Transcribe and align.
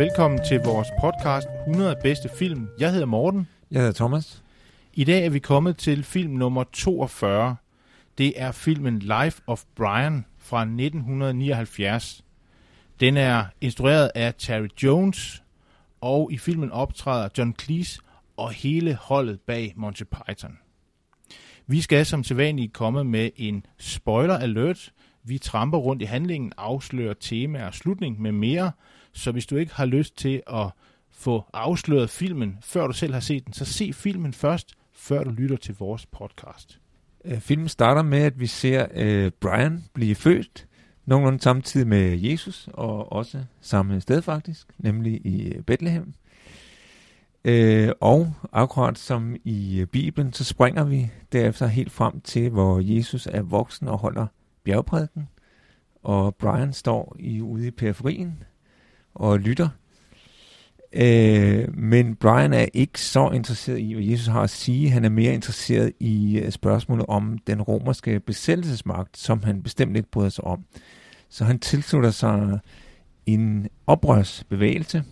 Velkommen 0.00 0.40
til 0.48 0.60
vores 0.60 0.88
podcast 1.00 1.46
100 1.68 1.96
bedste 2.02 2.28
film. 2.28 2.68
Jeg 2.78 2.92
hedder 2.92 3.06
Morten. 3.06 3.48
Jeg 3.70 3.80
hedder 3.80 3.92
Thomas. 3.92 4.42
I 4.94 5.04
dag 5.04 5.24
er 5.26 5.30
vi 5.30 5.38
kommet 5.38 5.76
til 5.76 6.04
film 6.04 6.32
nummer 6.32 6.64
42. 6.72 7.56
Det 8.18 8.32
er 8.36 8.52
filmen 8.52 8.98
Life 8.98 9.42
of 9.46 9.64
Brian 9.76 10.24
fra 10.38 10.60
1979. 10.60 12.24
Den 13.00 13.16
er 13.16 13.44
instrueret 13.60 14.10
af 14.14 14.34
Terry 14.38 14.68
Jones, 14.82 15.42
og 16.00 16.32
i 16.32 16.38
filmen 16.38 16.72
optræder 16.72 17.28
John 17.38 17.54
Cleese 17.60 18.00
og 18.36 18.50
hele 18.50 18.94
holdet 18.94 19.40
bag 19.40 19.72
Monty 19.76 20.02
Python. 20.02 20.58
Vi 21.66 21.80
skal 21.80 22.06
som 22.06 22.24
sædvanligt 22.24 22.72
komme 22.72 23.04
med 23.04 23.30
en 23.36 23.66
spoiler 23.78 24.38
alert. 24.38 24.92
Vi 25.24 25.38
tramper 25.38 25.78
rundt 25.78 26.02
i 26.02 26.04
handlingen, 26.04 26.52
afslører 26.56 27.14
tema 27.14 27.66
og 27.66 27.74
slutning 27.74 28.20
med 28.20 28.32
mere, 28.32 28.72
så 29.12 29.32
hvis 29.32 29.46
du 29.46 29.56
ikke 29.56 29.74
har 29.74 29.86
lyst 29.86 30.16
til 30.16 30.42
at 30.46 30.66
få 31.10 31.44
afsløret 31.52 32.10
filmen, 32.10 32.58
før 32.62 32.86
du 32.86 32.92
selv 32.92 33.12
har 33.12 33.20
set 33.20 33.44
den, 33.44 33.52
så 33.52 33.64
se 33.64 33.92
filmen 33.92 34.32
først, 34.32 34.74
før 34.92 35.24
du 35.24 35.30
lytter 35.30 35.56
til 35.56 35.74
vores 35.78 36.06
podcast. 36.06 36.80
Øh, 37.24 37.40
filmen 37.40 37.68
starter 37.68 38.02
med, 38.02 38.18
at 38.18 38.40
vi 38.40 38.46
ser 38.46 38.86
øh, 38.94 39.30
Brian 39.40 39.84
blive 39.94 40.14
født 40.14 40.66
nogenlunde 41.06 41.40
samtidig 41.40 41.86
med 41.86 42.18
Jesus, 42.18 42.68
og 42.72 43.12
også 43.12 43.44
samme 43.60 44.00
sted 44.00 44.22
faktisk, 44.22 44.66
nemlig 44.78 45.26
i 45.26 45.52
øh, 45.52 45.62
Bethlehem. 45.62 46.14
Øh, 47.44 47.92
og 48.00 48.32
akkurat 48.52 48.98
som 48.98 49.36
i 49.44 49.80
øh, 49.80 49.86
Bibelen, 49.86 50.32
så 50.32 50.44
springer 50.44 50.84
vi 50.84 51.10
derefter 51.32 51.66
helt 51.66 51.92
frem 51.92 52.20
til, 52.20 52.50
hvor 52.50 52.80
Jesus 52.80 53.26
er 53.26 53.42
voksen 53.42 53.88
og 53.88 53.98
holder 53.98 54.26
bjergprædiken, 54.64 55.28
og 56.02 56.34
Brian 56.34 56.72
står 56.72 57.16
i, 57.18 57.40
ude 57.40 57.66
i 57.66 57.70
periferien 57.70 58.42
og 59.14 59.38
lytter. 59.38 59.68
Øh, 60.92 61.76
men 61.76 62.16
Brian 62.16 62.52
er 62.52 62.66
ikke 62.74 63.00
så 63.00 63.30
interesseret 63.30 63.78
i, 63.78 63.92
hvad 63.92 64.04
Jesus 64.04 64.26
har 64.26 64.42
at 64.42 64.50
sige. 64.50 64.90
Han 64.90 65.04
er 65.04 65.08
mere 65.08 65.34
interesseret 65.34 65.92
i 66.00 66.38
øh, 66.38 66.52
spørgsmålet 66.52 67.06
om 67.08 67.38
den 67.46 67.62
romerske 67.62 68.20
besættelsesmagt, 68.20 69.18
som 69.18 69.42
han 69.42 69.62
bestemt 69.62 69.96
ikke 69.96 70.10
bryder 70.10 70.28
sig 70.28 70.44
om. 70.44 70.64
Så 71.28 71.44
han 71.44 71.58
tilslutter 71.58 72.10
sig 72.10 72.58
en 73.26 73.68
oprørsbevægelse, 73.86 75.04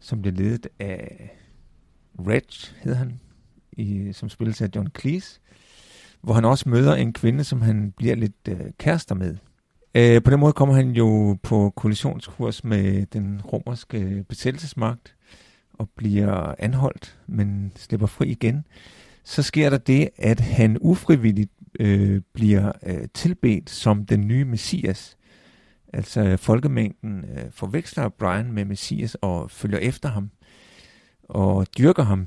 som 0.00 0.22
bliver 0.22 0.36
ledet 0.36 0.66
af 0.78 1.30
Reg, 2.18 2.42
hed 2.82 2.94
han, 2.94 3.20
i, 3.72 4.12
som 4.12 4.28
spilles 4.28 4.60
af 4.60 4.68
John 4.76 4.88
Cleese, 5.00 5.40
hvor 6.20 6.34
han 6.34 6.44
også 6.44 6.68
møder 6.68 6.94
en 6.94 7.12
kvinde, 7.12 7.44
som 7.44 7.60
han 7.60 7.92
bliver 7.96 8.14
lidt 8.14 8.48
øh, 8.48 8.60
kærester 8.78 9.14
med. 9.14 9.36
Øh, 9.94 10.22
på 10.22 10.30
den 10.30 10.40
måde 10.40 10.52
kommer 10.52 10.74
han 10.74 10.90
jo 10.90 11.38
på 11.42 11.72
kollisionskurs 11.76 12.64
med 12.64 13.06
den 13.06 13.40
romerske 13.40 14.24
besættelsesmagt 14.28 15.16
og 15.72 15.88
bliver 15.96 16.54
anholdt, 16.58 17.18
men 17.26 17.72
slipper 17.76 18.06
fri 18.06 18.28
igen. 18.28 18.64
Så 19.24 19.42
sker 19.42 19.70
der 19.70 19.78
det, 19.78 20.08
at 20.16 20.40
han 20.40 20.78
ufrivilligt 20.80 21.52
øh, 21.80 22.20
bliver 22.32 22.72
øh, 22.86 23.08
tilbedt 23.14 23.70
som 23.70 24.06
den 24.06 24.28
nye 24.28 24.44
messias. 24.44 25.16
Altså 25.92 26.36
folkemængden 26.36 27.24
øh, 27.24 27.44
forveksler 27.50 28.08
Brian 28.08 28.52
med 28.52 28.64
messias 28.64 29.14
og 29.14 29.50
følger 29.50 29.78
efter 29.78 30.08
ham 30.08 30.30
og 31.28 31.66
dyrker 31.78 32.02
ham. 32.02 32.26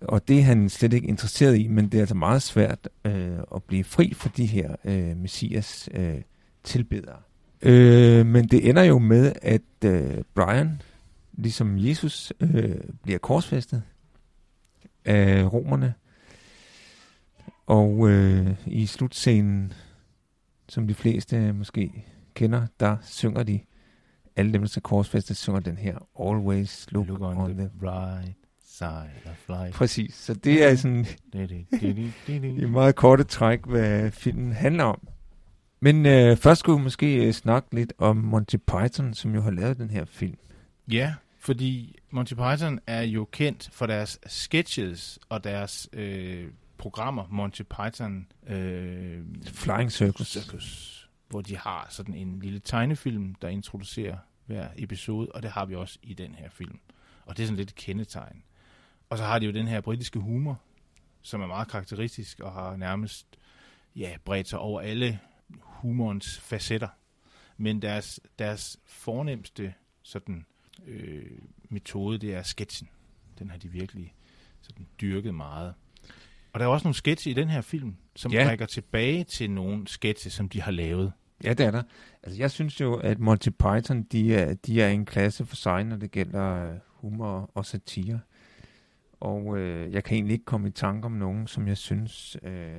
Og 0.00 0.28
det 0.28 0.38
er 0.38 0.42
han 0.42 0.68
slet 0.68 0.92
ikke 0.92 1.08
interesseret 1.08 1.58
i, 1.58 1.66
men 1.68 1.88
det 1.88 1.94
er 1.94 2.02
altså 2.02 2.14
meget 2.14 2.42
svært 2.42 2.88
øh, 3.04 3.38
at 3.54 3.62
blive 3.62 3.84
fri 3.84 4.14
for 4.14 4.28
de 4.28 4.46
her 4.46 4.76
øh, 4.84 5.16
messias 5.16 5.88
øh, 5.94 6.20
tilbedere. 6.66 7.16
Øh, 7.62 8.26
men 8.26 8.48
det 8.48 8.68
ender 8.68 8.82
jo 8.82 8.98
med, 8.98 9.32
at 9.42 9.84
øh, 9.84 10.22
Brian, 10.34 10.82
ligesom 11.32 11.78
Jesus, 11.78 12.32
øh, 12.40 12.76
bliver 13.02 13.18
korsfæstet 13.18 13.82
af 15.04 15.52
romerne. 15.52 15.94
Og 17.66 18.10
øh, 18.10 18.50
i 18.66 18.86
slutscenen, 18.86 19.72
som 20.68 20.86
de 20.86 20.94
fleste 20.94 21.52
måske 21.52 22.04
kender, 22.34 22.66
der 22.80 22.96
synger 23.02 23.42
de, 23.42 23.60
alle 24.36 24.52
dem, 24.52 24.60
der 24.60 24.68
skal 24.68 24.82
korsfæstes, 24.82 25.38
synger 25.38 25.60
den 25.60 25.76
her, 25.76 25.98
Always 26.20 26.86
look, 26.90 27.06
look 27.06 27.20
on, 27.20 27.36
on 27.36 27.54
the, 27.54 27.62
the 27.62 27.70
right 27.82 28.36
side 28.64 29.30
of 29.30 29.48
life. 29.48 29.78
Præcis, 29.78 30.14
så 30.14 30.34
det 30.34 30.64
er 30.64 30.74
sådan 30.74 31.06
i 32.58 32.64
meget 32.64 32.96
korte 32.96 33.24
træk, 33.24 33.66
hvad 33.66 34.10
filmen 34.10 34.52
handler 34.52 34.84
om. 34.84 35.08
Men 35.80 36.06
øh, 36.06 36.36
først 36.36 36.58
skulle 36.58 36.78
vi 36.78 36.82
måske 36.82 37.26
øh, 37.26 37.32
snakke 37.32 37.74
lidt 37.74 37.92
om 37.98 38.16
Monty 38.16 38.56
Python, 38.56 39.14
som 39.14 39.34
jo 39.34 39.42
har 39.42 39.50
lavet 39.50 39.78
den 39.78 39.90
her 39.90 40.04
film. 40.04 40.38
Ja, 40.90 41.14
fordi 41.38 41.98
Monty 42.10 42.34
Python 42.34 42.80
er 42.86 43.02
jo 43.02 43.24
kendt 43.24 43.68
for 43.72 43.86
deres 43.86 44.18
sketches 44.26 45.18
og 45.28 45.44
deres 45.44 45.88
øh, 45.92 46.48
programmer, 46.78 47.24
Monty 47.30 47.62
Python 47.62 48.26
øh, 48.46 49.20
Flying 49.46 49.92
Circus. 49.92 50.28
Circus, 50.28 51.08
hvor 51.28 51.40
de 51.40 51.56
har 51.56 51.86
sådan 51.90 52.14
en 52.14 52.38
lille 52.40 52.58
tegnefilm, 52.58 53.34
der 53.34 53.48
introducerer 53.48 54.16
hver 54.46 54.68
episode, 54.76 55.28
og 55.34 55.42
det 55.42 55.50
har 55.50 55.64
vi 55.64 55.74
også 55.74 55.98
i 56.02 56.14
den 56.14 56.34
her 56.34 56.48
film. 56.50 56.78
Og 57.26 57.36
det 57.36 57.42
er 57.42 57.46
sådan 57.46 57.56
lidt 57.56 57.70
et 57.70 57.76
kendetegn. 57.76 58.42
Og 59.10 59.18
så 59.18 59.24
har 59.24 59.38
de 59.38 59.46
jo 59.46 59.52
den 59.52 59.68
her 59.68 59.80
britiske 59.80 60.18
humor, 60.18 60.60
som 61.22 61.40
er 61.40 61.46
meget 61.46 61.68
karakteristisk 61.68 62.40
og 62.40 62.52
har 62.52 62.76
nærmest 62.76 63.26
ja, 63.96 64.16
bredt 64.24 64.48
sig 64.48 64.58
over 64.58 64.80
alle 64.80 65.20
humorens 65.60 66.40
facetter. 66.40 66.88
Men 67.56 67.82
deres, 67.82 68.20
deres 68.38 68.78
fornemmeste 68.86 69.74
sådan, 70.02 70.46
øh, 70.86 71.38
metode, 71.68 72.18
det 72.18 72.34
er 72.34 72.42
sketchen. 72.42 72.88
Den 73.38 73.50
har 73.50 73.58
de 73.58 73.68
virkelig 73.68 74.14
sådan, 74.60 74.86
dyrket 75.00 75.34
meget. 75.34 75.74
Og 76.52 76.60
der 76.60 76.66
er 76.66 76.70
også 76.70 76.84
nogle 76.84 76.94
sketche 76.94 77.30
i 77.30 77.34
den 77.34 77.48
her 77.48 77.60
film, 77.60 77.96
som 78.16 78.32
ja. 78.32 78.48
rækker 78.48 78.66
tilbage 78.66 79.24
til 79.24 79.50
nogle 79.50 79.88
sketche, 79.88 80.30
som 80.30 80.48
de 80.48 80.60
har 80.60 80.70
lavet. 80.70 81.12
Ja, 81.44 81.52
det 81.52 81.66
er 81.66 81.70
der. 81.70 81.82
Altså, 82.22 82.38
jeg 82.38 82.50
synes 82.50 82.80
jo, 82.80 82.94
at 82.94 83.18
Monty 83.18 83.48
Python, 83.48 84.02
de 84.02 84.34
er, 84.34 84.54
de 84.54 84.82
er 84.82 84.88
en 84.88 85.04
klasse 85.04 85.46
for 85.46 85.56
sig, 85.56 85.84
når 85.84 85.96
det 85.96 86.10
gælder 86.10 86.70
øh, 86.70 86.78
humor 86.86 87.50
og 87.54 87.66
satire. 87.66 88.20
Og 89.20 89.58
øh, 89.58 89.92
jeg 89.92 90.04
kan 90.04 90.14
egentlig 90.14 90.32
ikke 90.32 90.44
komme 90.44 90.68
i 90.68 90.70
tanke 90.70 91.06
om 91.06 91.12
nogen, 91.12 91.46
som 91.46 91.68
jeg 91.68 91.76
synes 91.76 92.36
øh, 92.42 92.76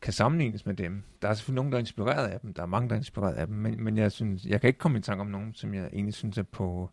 kan 0.00 0.12
sammenlignes 0.12 0.66
med 0.66 0.74
dem. 0.74 1.02
Der 1.22 1.28
er 1.28 1.34
selvfølgelig 1.34 1.56
nogen, 1.56 1.72
der 1.72 1.78
er 1.78 1.80
inspireret 1.80 2.28
af 2.28 2.40
dem. 2.40 2.54
Der 2.54 2.62
er 2.62 2.66
mange, 2.66 2.88
der 2.88 2.94
er 2.94 2.98
inspireret 2.98 3.34
af 3.34 3.46
dem. 3.46 3.56
Men, 3.56 3.84
men 3.84 3.96
jeg, 3.96 4.12
synes, 4.12 4.44
jeg 4.44 4.60
kan 4.60 4.68
ikke 4.68 4.78
komme 4.78 4.98
i 4.98 5.02
tanke 5.02 5.20
om 5.20 5.26
nogen, 5.26 5.54
som 5.54 5.74
jeg 5.74 5.86
egentlig 5.92 6.14
synes 6.14 6.38
er 6.38 6.42
på, 6.42 6.90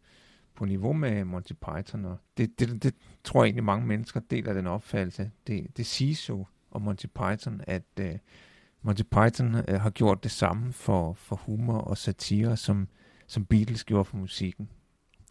på 0.56 0.66
niveau 0.66 0.94
med 0.94 1.26
Monty 1.26 1.54
Python. 1.54 2.06
Og 2.06 2.18
det, 2.38 2.60
det, 2.60 2.84
det 2.84 2.96
tror 3.24 3.44
jeg 3.44 3.48
egentlig 3.48 3.64
mange 3.64 3.88
mennesker 3.88 4.20
deler 4.20 4.54
den 4.54 4.68
opfattelse. 4.68 5.32
Det, 5.48 5.78
det 5.78 5.86
siges 5.86 6.30
jo 6.30 6.46
om 6.72 6.82
Monty 6.82 7.06
Python, 7.06 7.62
at 7.68 7.84
uh, 8.00 8.06
Monty 8.82 9.04
Python 9.04 9.56
uh, 9.56 9.76
har 9.82 9.90
gjort 9.90 10.24
det 10.24 10.32
samme 10.32 10.74
for, 10.74 11.14
for 11.14 11.36
humor 11.36 11.78
og 11.78 11.98
satire, 11.98 12.58
som, 12.58 12.88
som 13.28 13.46
Beatles 13.46 13.84
gjorde 13.84 14.06
for 14.06 14.18
musikken. 14.18 14.70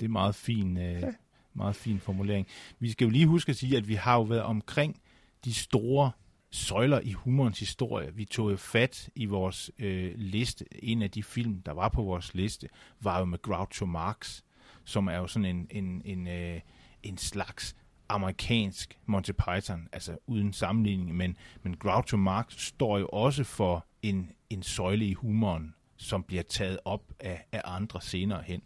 Det 0.00 0.04
er 0.04 0.10
meget 0.10 0.34
fin, 0.34 0.76
uh, 0.76 0.82
ja. 0.82 1.12
meget 1.54 1.76
fin 1.76 2.00
formulering. 2.00 2.46
Vi 2.78 2.90
skal 2.90 3.04
jo 3.04 3.10
lige 3.10 3.26
huske 3.26 3.50
at 3.50 3.56
sige, 3.56 3.76
at 3.76 3.88
vi 3.88 3.94
har 3.94 4.14
jo 4.14 4.22
været 4.22 4.42
omkring 4.42 5.00
de 5.44 5.54
store 5.54 6.10
søjler 6.52 7.00
i 7.00 7.12
humorens 7.12 7.58
historie. 7.58 8.14
Vi 8.14 8.24
tog 8.24 8.50
jo 8.50 8.56
fat 8.56 9.10
i 9.14 9.26
vores 9.26 9.70
øh, 9.78 10.12
liste. 10.16 10.84
En 10.84 11.02
af 11.02 11.10
de 11.10 11.22
film, 11.22 11.62
der 11.62 11.72
var 11.72 11.88
på 11.88 12.02
vores 12.02 12.34
liste, 12.34 12.68
var 13.00 13.18
jo 13.18 13.24
med 13.24 13.42
Groucho 13.42 13.86
Marx, 13.86 14.40
som 14.84 15.08
er 15.08 15.16
jo 15.16 15.26
sådan 15.26 15.46
en, 15.46 15.66
en, 15.70 16.02
en, 16.04 16.28
øh, 16.28 16.60
en 17.02 17.18
slags 17.18 17.76
amerikansk 18.08 18.98
Monty 19.06 19.30
Python, 19.30 19.88
altså 19.92 20.16
uden 20.26 20.52
sammenligning, 20.52 21.16
men, 21.16 21.36
men 21.62 21.76
Groucho 21.76 22.16
Marx 22.16 22.62
står 22.62 22.98
jo 22.98 23.08
også 23.08 23.44
for 23.44 23.86
en, 24.02 24.30
en 24.50 24.62
søjle 24.62 25.06
i 25.06 25.12
humoren, 25.12 25.74
som 25.96 26.22
bliver 26.22 26.42
taget 26.42 26.78
op 26.84 27.02
af, 27.20 27.46
af 27.52 27.60
andre 27.64 28.00
senere 28.00 28.42
hen. 28.42 28.62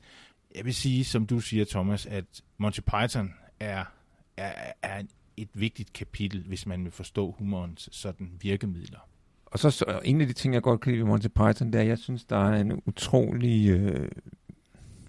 Jeg 0.55 0.65
vil 0.65 0.75
sige, 0.75 1.05
som 1.05 1.27
du 1.27 1.41
siger, 1.41 1.65
Thomas, 1.65 2.07
at 2.07 2.25
Monty 2.59 2.81
Python 2.81 3.35
er, 3.61 3.85
er, 4.37 4.73
er 4.83 4.99
en 4.99 5.09
et 5.37 5.49
vigtigt 5.55 5.93
kapitel, 5.93 6.45
hvis 6.47 6.67
man 6.67 6.85
vil 6.85 6.93
forstå 6.93 7.35
humorens 7.39 7.89
sådan 7.93 8.31
virkemidler. 8.41 8.99
og 9.47 9.59
så, 9.59 9.71
så 9.71 10.01
en 10.05 10.21
af 10.21 10.27
de 10.27 10.33
ting, 10.33 10.55
jeg 10.55 10.63
godt 10.63 10.81
kan 10.81 10.93
lide 10.93 11.03
ved 11.03 11.09
Monty 11.09 11.29
Python, 11.29 11.73
det 11.73 11.75
er, 11.75 11.81
at 11.81 11.89
jeg 11.89 11.99
synes, 11.99 12.25
der 12.25 12.51
er 12.51 12.61
en 12.61 12.83
utrolig, 12.87 13.71
øh, 13.71 14.09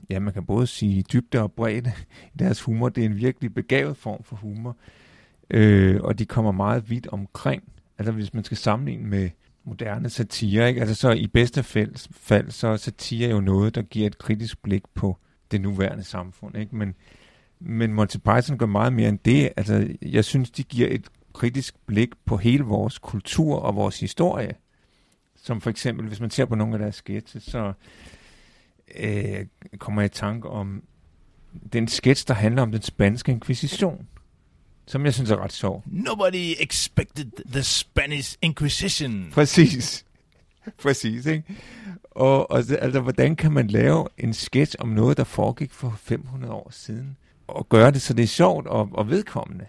ja, 0.10 0.20
man 0.20 0.34
kan 0.34 0.46
både 0.46 0.68
sige 0.68 1.04
dybde 1.14 1.42
og 1.42 1.52
bredde 1.52 1.92
i 2.34 2.38
deres 2.40 2.62
humor. 2.62 2.90
Det 2.90 3.02
er 3.02 3.06
en 3.06 3.18
virkelig 3.18 3.54
begavet 3.54 3.98
form 3.98 4.24
for 4.24 4.36
humor, 4.36 4.78
øh, 5.50 6.02
og 6.02 6.20
de 6.20 6.26
kommer 6.26 6.52
meget 6.52 6.90
vidt 6.90 7.08
omkring. 7.08 7.64
Altså 7.98 8.12
hvis 8.12 8.34
man 8.34 8.44
skal 8.44 8.58
sammenligne 8.58 9.08
med 9.08 9.30
moderne 9.64 10.10
satire, 10.10 10.70
ikke? 10.70 10.82
Altså 10.82 10.96
så 10.96 11.12
i 11.12 11.28
bedste 11.28 11.64
fald, 11.64 12.12
fald 12.12 12.52
så 12.52 12.68
er 12.68 12.78
satire 12.78 13.30
jo 13.30 13.42
noget, 13.42 13.76
der 13.76 13.82
giver 13.82 14.08
et 14.08 14.18
kritisk 14.18 14.62
blik 14.62 14.84
på 14.94 15.18
det 15.52 15.62
nuværende 15.62 16.04
samfund, 16.04 16.58
ikke? 16.58 16.76
Men, 16.76 16.96
men 17.60 17.94
Monty 17.94 18.18
Python 18.18 18.58
gør 18.58 18.66
meget 18.66 18.94
mere 18.94 19.10
end 19.10 19.20
det. 19.26 19.50
Altså, 19.58 19.88
jeg 20.02 20.26
synes, 20.26 20.52
de 20.52 20.64
giver 20.64 20.88
et 20.92 21.08
kritisk 21.34 21.76
blik 21.86 22.10
på 22.26 22.38
hele 22.38 22.64
vores 22.64 22.98
kultur 22.98 23.56
og 23.60 23.76
vores 23.76 24.00
historie. 24.00 24.56
Som 25.36 25.62
for 25.62 25.70
eksempel, 25.70 26.08
hvis 26.08 26.20
man 26.20 26.30
ser 26.30 26.46
på 26.46 26.56
nogle 26.56 26.74
af 26.74 26.80
deres 26.80 26.96
sketches, 26.96 27.44
så 27.44 27.74
øh, 28.96 29.46
kommer 29.78 30.02
jeg 30.02 30.12
i 30.12 30.16
tanke 30.16 30.50
om 30.50 30.84
den 31.74 31.88
sketch, 31.88 32.28
der 32.28 32.34
handler 32.34 32.62
om 32.62 32.72
den 32.72 32.82
spanske 32.82 33.32
inkvisition, 33.32 34.08
som 34.88 35.06
jeg 35.06 35.14
synes 35.14 35.32
er 35.32 35.38
ret 35.38 35.54
sjov. 35.54 35.84
Nobody 35.86 36.54
expected 36.60 37.26
the 37.52 37.64
Spanish 37.64 38.38
Inquisition. 38.42 39.30
Præcis. 39.32 40.06
Præcis, 40.84 41.26
ikke? 41.26 41.44
Og, 42.12 42.52
og 42.52 42.58
altså, 42.58 43.00
hvordan 43.00 43.36
kan 43.36 43.52
man 43.52 43.68
lave 43.68 44.08
en 44.18 44.34
sketch 44.34 44.76
om 44.80 44.90
noget, 44.90 45.18
der 45.18 45.24
foregik 45.24 45.72
for 45.72 45.96
500 45.98 46.54
år 46.54 46.68
siden, 46.72 47.18
og 47.48 47.70
gøre 47.70 47.92
det, 47.92 48.02
så 48.02 48.14
det 48.14 48.24
er 48.24 48.28
sjovt 48.28 48.68
og, 48.68 48.90
og 48.92 49.10
vedkommende? 49.10 49.66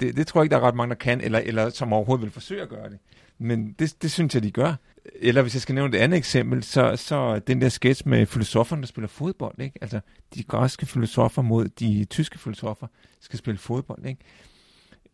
Det, 0.00 0.16
det 0.16 0.26
tror 0.26 0.40
jeg 0.40 0.44
ikke, 0.44 0.54
der 0.54 0.60
er 0.60 0.66
ret 0.66 0.74
mange, 0.74 0.90
der 0.90 0.98
kan, 0.98 1.20
eller, 1.20 1.38
eller 1.38 1.70
som 1.70 1.92
overhovedet 1.92 2.22
vil 2.22 2.30
forsøge 2.30 2.62
at 2.62 2.68
gøre 2.68 2.90
det. 2.90 2.98
Men 3.38 3.72
det, 3.78 4.02
det 4.02 4.10
synes 4.10 4.34
jeg, 4.34 4.42
de 4.42 4.50
gør. 4.50 4.74
Eller 5.14 5.42
hvis 5.42 5.54
jeg 5.54 5.62
skal 5.62 5.74
nævne 5.74 5.96
et 5.96 6.00
andet 6.00 6.16
eksempel, 6.16 6.62
så, 6.62 6.96
så 6.96 7.38
den 7.38 7.60
der 7.60 7.68
sketch 7.68 8.08
med 8.08 8.26
filosoferne, 8.26 8.82
der 8.82 8.86
spiller 8.86 9.08
fodbold, 9.08 9.60
ikke? 9.60 9.78
Altså, 9.80 10.00
de 10.34 10.42
græske 10.42 10.86
filosofer 10.86 11.42
mod 11.42 11.68
de 11.68 12.04
tyske 12.04 12.38
filosofer 12.38 12.86
skal 13.20 13.38
spille 13.38 13.58
fodbold, 13.58 14.06
ikke? 14.06 14.20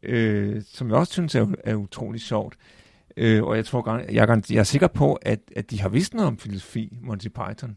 Øh, 0.02 0.62
som 0.66 0.88
jeg 0.88 0.96
også 0.96 1.12
synes 1.12 1.34
er, 1.34 1.46
er 1.64 1.74
utrolig 1.74 2.20
sjovt. 2.20 2.56
Øh, 3.16 3.42
og 3.42 3.56
jeg 3.56 3.66
tror, 3.66 3.96
jeg, 3.96 4.14
jeg, 4.14 4.42
jeg 4.50 4.58
er 4.58 4.62
sikker 4.64 4.86
på, 4.86 5.14
at, 5.14 5.40
at 5.56 5.70
de 5.70 5.80
har 5.80 5.88
vidst 5.88 6.14
noget 6.14 6.28
om 6.28 6.38
filosofi, 6.38 6.98
Monty 7.00 7.28
Python. 7.28 7.76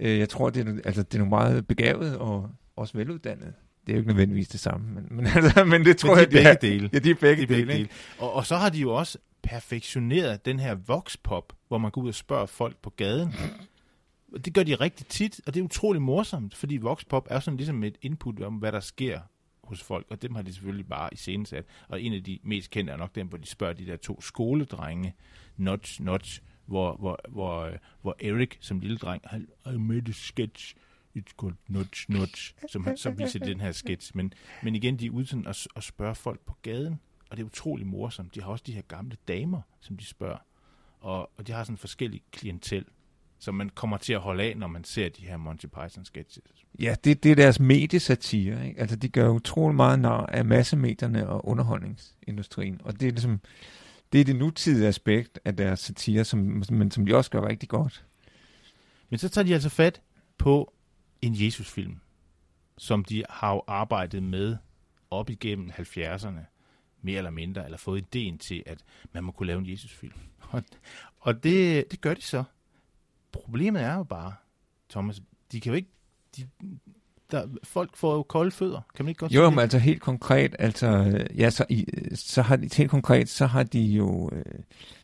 Øh, 0.00 0.18
jeg 0.18 0.28
tror, 0.28 0.50
det 0.50 0.68
er, 0.68 0.72
altså, 0.84 1.02
det 1.02 1.14
er 1.14 1.18
nogle 1.18 1.30
meget 1.30 1.66
begavet 1.66 2.18
og 2.18 2.50
også 2.76 2.98
veluddannede 2.98 3.54
det 3.86 3.92
er 3.92 3.96
jo 3.96 3.98
ikke 3.98 4.08
nødvendigvis 4.08 4.48
det 4.48 4.60
samme, 4.60 4.94
men, 4.94 5.06
men, 5.10 5.26
altså, 5.36 5.64
men 5.64 5.84
det 5.84 5.96
tror 5.96 6.16
men 6.16 6.30
de 6.30 6.42
jeg, 6.42 6.58
begge 6.60 6.74
dele. 6.74 6.90
Ja, 6.92 6.98
de 6.98 7.10
er 7.10 7.14
begge, 7.14 7.36
de 7.36 7.42
er 7.42 7.46
begge 7.46 7.72
dele. 7.72 7.72
dele. 7.72 7.88
Og, 8.18 8.32
og 8.32 8.46
så 8.46 8.56
har 8.56 8.70
de 8.70 8.78
jo 8.78 8.94
også 8.94 9.18
perfektioneret 9.42 10.46
den 10.46 10.58
her 10.58 10.74
voxpop, 10.74 11.52
hvor 11.68 11.78
man 11.78 11.90
går 11.90 12.02
ud 12.02 12.08
og 12.08 12.14
spørger 12.14 12.46
folk 12.46 12.76
på 12.76 12.90
gaden. 12.90 13.34
Det 14.44 14.54
gør 14.54 14.62
de 14.62 14.74
rigtig 14.74 15.06
tit, 15.06 15.40
og 15.46 15.54
det 15.54 15.60
er 15.60 15.64
utrolig 15.64 16.02
morsomt, 16.02 16.54
fordi 16.54 16.76
voxpop 16.76 17.26
er 17.30 17.40
sådan 17.40 17.56
ligesom 17.56 17.84
et 17.84 17.98
input 18.02 18.42
om, 18.42 18.54
hvad 18.54 18.72
der 18.72 18.80
sker 18.80 19.20
hos 19.64 19.82
folk, 19.82 20.06
og 20.10 20.22
dem 20.22 20.34
har 20.34 20.42
de 20.42 20.52
selvfølgelig 20.52 20.86
bare 20.86 21.08
i 21.12 21.16
scenesat. 21.16 21.64
Og 21.88 22.02
en 22.02 22.12
af 22.12 22.24
de 22.24 22.38
mest 22.42 22.70
kendte 22.70 22.92
er 22.92 22.96
nok 22.96 23.14
dem, 23.14 23.26
hvor 23.26 23.38
de 23.38 23.46
spørger 23.46 23.74
de 23.74 23.86
der 23.86 23.96
to 23.96 24.20
skoledrenge, 24.20 25.14
Notch, 25.56 26.02
Notch, 26.02 26.40
hvor, 26.66 26.96
hvor, 26.96 27.20
hvor, 27.28 27.70
hvor 28.02 28.16
Erik 28.20 28.58
som 28.60 28.80
lille 28.80 28.96
dreng, 28.96 29.22
I 29.66 29.76
made 29.76 30.08
a 30.08 30.12
sketch, 30.12 30.74
it's 31.16 31.34
called 31.40 31.56
nudge, 31.68 32.06
nudge, 32.08 32.54
som 32.68 32.96
så 32.96 33.10
viser 33.10 33.38
den 33.38 33.60
her 33.60 33.72
sketch. 33.72 34.12
Men, 34.14 34.32
men 34.62 34.74
igen, 34.74 34.96
de 34.96 35.06
er 35.06 35.10
ude 35.10 35.26
sådan 35.26 35.46
at, 35.46 35.66
at 35.76 35.82
spørge 35.84 36.14
folk 36.14 36.40
på 36.40 36.56
gaden, 36.62 37.00
og 37.30 37.36
det 37.36 37.42
er 37.42 37.46
utrolig 37.46 37.86
morsomt. 37.86 38.34
De 38.34 38.42
har 38.42 38.48
også 38.48 38.64
de 38.66 38.72
her 38.72 38.82
gamle 38.82 39.16
damer, 39.28 39.60
som 39.80 39.96
de 39.96 40.04
spørger, 40.04 40.38
og, 41.00 41.30
og 41.36 41.46
de 41.46 41.52
har 41.52 41.64
sådan 41.64 41.74
en 41.74 41.78
forskellig 41.78 42.22
klientel, 42.32 42.84
som 43.38 43.54
man 43.54 43.68
kommer 43.68 43.96
til 43.96 44.12
at 44.12 44.20
holde 44.20 44.42
af, 44.42 44.56
når 44.56 44.66
man 44.66 44.84
ser 44.84 45.08
de 45.08 45.26
her 45.26 45.36
Monty 45.36 45.66
Python 45.66 46.04
sketches. 46.04 46.44
Ja, 46.80 46.96
det, 47.04 47.22
det 47.22 47.30
er 47.30 47.34
deres 47.34 47.60
mediesatire. 47.60 48.68
Ikke? 48.68 48.80
Altså, 48.80 48.96
de 48.96 49.08
gør 49.08 49.28
utrolig 49.28 49.76
meget 49.76 49.98
nar 49.98 50.26
af 50.26 50.44
massemedierne 50.44 51.28
og 51.28 51.48
underholdningsindustrien. 51.48 52.80
Og 52.84 53.00
det 53.00 53.08
er 53.08 53.12
ligesom, 53.12 53.40
det 54.12 54.20
er 54.20 54.24
det 54.24 54.36
nutidige 54.36 54.88
aspekt 54.88 55.38
af 55.44 55.56
deres 55.56 55.80
satire, 55.80 56.24
som, 56.24 56.64
men 56.70 56.90
som 56.90 57.06
de 57.06 57.16
også 57.16 57.30
gør 57.30 57.48
rigtig 57.48 57.68
godt. 57.68 58.06
Men 59.10 59.18
så 59.18 59.28
tager 59.28 59.44
de 59.44 59.54
altså 59.54 59.68
fat 59.68 60.00
på 60.38 60.73
en 61.26 61.44
Jesusfilm, 61.44 62.00
som 62.78 63.04
de 63.04 63.24
har 63.30 63.64
arbejdet 63.66 64.22
med 64.22 64.56
op 65.10 65.30
igennem 65.30 65.70
70'erne, 65.70 66.40
mere 67.02 67.18
eller 67.18 67.30
mindre, 67.30 67.64
eller 67.64 67.78
fået 67.78 67.98
ideen 67.98 68.38
til, 68.38 68.62
at 68.66 68.78
man 69.12 69.24
må 69.24 69.32
kunne 69.32 69.46
lave 69.46 69.58
en 69.58 69.70
Jesusfilm. 69.70 70.18
Og, 70.50 70.62
og 71.20 71.44
det, 71.44 71.90
det 71.90 72.00
gør 72.00 72.14
de 72.14 72.22
så. 72.22 72.44
Problemet 73.32 73.82
er 73.82 73.94
jo 73.94 74.04
bare, 74.04 74.34
Thomas, 74.90 75.22
de 75.52 75.60
kan 75.60 75.72
jo 75.72 75.76
ikke... 75.76 75.88
De, 76.36 76.48
der, 77.30 77.48
folk 77.62 77.96
får 77.96 78.14
jo 78.14 78.22
kolde 78.22 78.50
fødder, 78.50 78.80
kan 78.94 79.04
man 79.04 79.08
ikke 79.08 79.18
godt 79.18 79.32
Jo, 79.32 79.50
men 79.50 79.58
altså 79.58 79.78
helt 79.78 80.02
konkret, 80.02 80.56
altså, 80.58 81.18
ja, 81.36 81.50
så, 81.50 81.64
i, 81.68 81.86
så 82.14 82.42
har 82.42 82.56
de, 82.56 82.68
helt 82.76 82.90
konkret, 82.90 83.28
så 83.28 83.46
har 83.46 83.62
de 83.62 83.80
jo, 83.80 84.30
øh, 84.32 84.44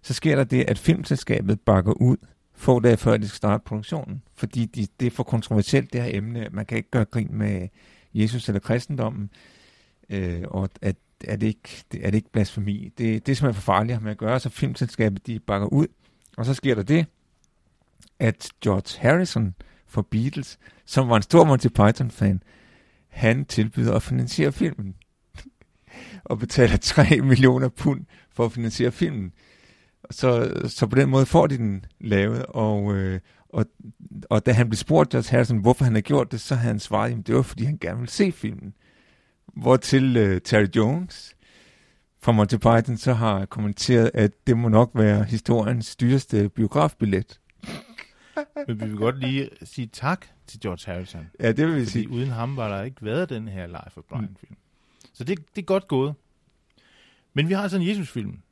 så 0.02 0.14
sker 0.14 0.36
der 0.36 0.44
det, 0.44 0.64
at 0.68 0.78
filmselskabet 0.78 1.60
bakker 1.60 1.92
ud 1.92 2.16
få 2.60 2.80
dage 2.80 2.96
før 2.96 3.16
de 3.16 3.28
skal 3.28 3.36
starte 3.36 3.64
produktionen. 3.64 4.22
Fordi 4.34 4.64
de, 4.64 4.86
det 5.00 5.06
er 5.06 5.10
for 5.10 5.22
kontroversielt, 5.22 5.92
det 5.92 6.02
her 6.02 6.16
emne. 6.18 6.48
Man 6.52 6.66
kan 6.66 6.76
ikke 6.76 6.90
gøre 6.90 7.04
grin 7.04 7.28
med 7.30 7.68
Jesus 8.14 8.48
eller 8.48 8.60
kristendommen. 8.60 9.30
Øh, 10.10 10.42
og 10.48 10.70
at, 10.82 10.96
er, 11.24 11.36
det 11.36 11.46
ikke, 11.46 11.84
er 12.00 12.10
det 12.10 12.14
ikke 12.14 12.32
blasfemi. 12.32 12.92
Det, 12.98 13.26
det 13.26 13.32
er 13.32 13.36
simpelthen 13.36 13.54
for 13.54 13.72
farligt 13.72 14.02
med 14.02 14.10
at 14.10 14.18
gøre, 14.18 14.40
så 14.40 14.48
filmselskabet 14.48 15.26
de 15.26 15.38
bakker 15.38 15.66
ud. 15.66 15.86
Og 16.36 16.46
så 16.46 16.54
sker 16.54 16.74
der 16.74 16.82
det, 16.82 17.06
at 18.18 18.48
George 18.64 19.00
Harrison 19.00 19.54
for 19.86 20.02
Beatles, 20.02 20.58
som 20.84 21.08
var 21.08 21.16
en 21.16 21.22
stor 21.22 21.44
Monty 21.44 21.68
Python-fan, 21.68 22.42
han 23.08 23.44
tilbyder 23.44 23.94
at 23.94 24.02
finansiere 24.02 24.52
filmen. 24.52 24.94
og 26.24 26.38
betaler 26.38 26.76
3 26.76 27.20
millioner 27.20 27.68
pund 27.68 28.04
for 28.30 28.44
at 28.44 28.52
finansiere 28.52 28.92
filmen. 28.92 29.32
Så, 30.10 30.52
så 30.66 30.86
på 30.86 30.96
den 30.96 31.10
måde 31.10 31.26
får 31.26 31.46
de 31.46 31.56
den 31.56 31.84
lavet, 32.00 32.46
og, 32.48 32.94
øh, 32.94 33.20
og, 33.48 33.66
og 34.30 34.46
da 34.46 34.52
han 34.52 34.68
blev 34.68 34.76
spurgt, 34.76 35.10
George 35.10 35.30
Harrison, 35.30 35.58
hvorfor 35.58 35.84
han 35.84 35.92
havde 35.92 36.02
gjort 36.02 36.32
det, 36.32 36.40
så 36.40 36.54
havde 36.54 36.72
han 36.72 36.80
svaret, 36.80 37.18
at 37.18 37.26
det 37.26 37.34
var, 37.34 37.42
fordi 37.42 37.64
han 37.64 37.78
gerne 37.80 37.98
ville 37.98 38.10
se 38.10 38.32
filmen. 38.32 38.74
Hvortil 39.56 40.16
øh, 40.16 40.40
Terry 40.40 40.66
Jones 40.76 41.36
fra 42.22 42.32
Monty 42.32 42.54
Python 42.54 42.96
så 42.96 43.12
har 43.12 43.46
kommenteret, 43.46 44.10
at 44.14 44.46
det 44.46 44.56
må 44.56 44.68
nok 44.68 44.90
være 44.94 45.24
historiens 45.24 45.96
dyreste 45.96 46.48
biografbillet. 46.48 47.40
Men 48.66 48.80
vi 48.80 48.86
vil 48.86 48.96
godt 48.96 49.18
lige 49.18 49.48
sige 49.62 49.86
tak 49.86 50.26
til 50.46 50.60
George 50.60 50.92
Harrison. 50.92 51.30
Ja, 51.40 51.52
det 51.52 51.66
vil 51.66 51.76
vi 51.76 51.84
sige. 51.84 52.10
uden 52.10 52.28
ham 52.28 52.56
var 52.56 52.76
der 52.76 52.82
ikke 52.82 53.04
været 53.04 53.28
den 53.28 53.48
her 53.48 53.66
Life 53.66 53.98
of 53.98 54.04
Brian-film. 54.08 54.50
Mm. 54.50 54.56
Så 55.12 55.24
det, 55.24 55.38
det 55.56 55.62
er 55.62 55.66
godt 55.66 55.88
gået. 55.88 56.14
Men 57.34 57.48
vi 57.48 57.54
har 57.54 57.62
altså 57.62 57.76
en 57.76 57.88
Jesus-film, 57.88 58.42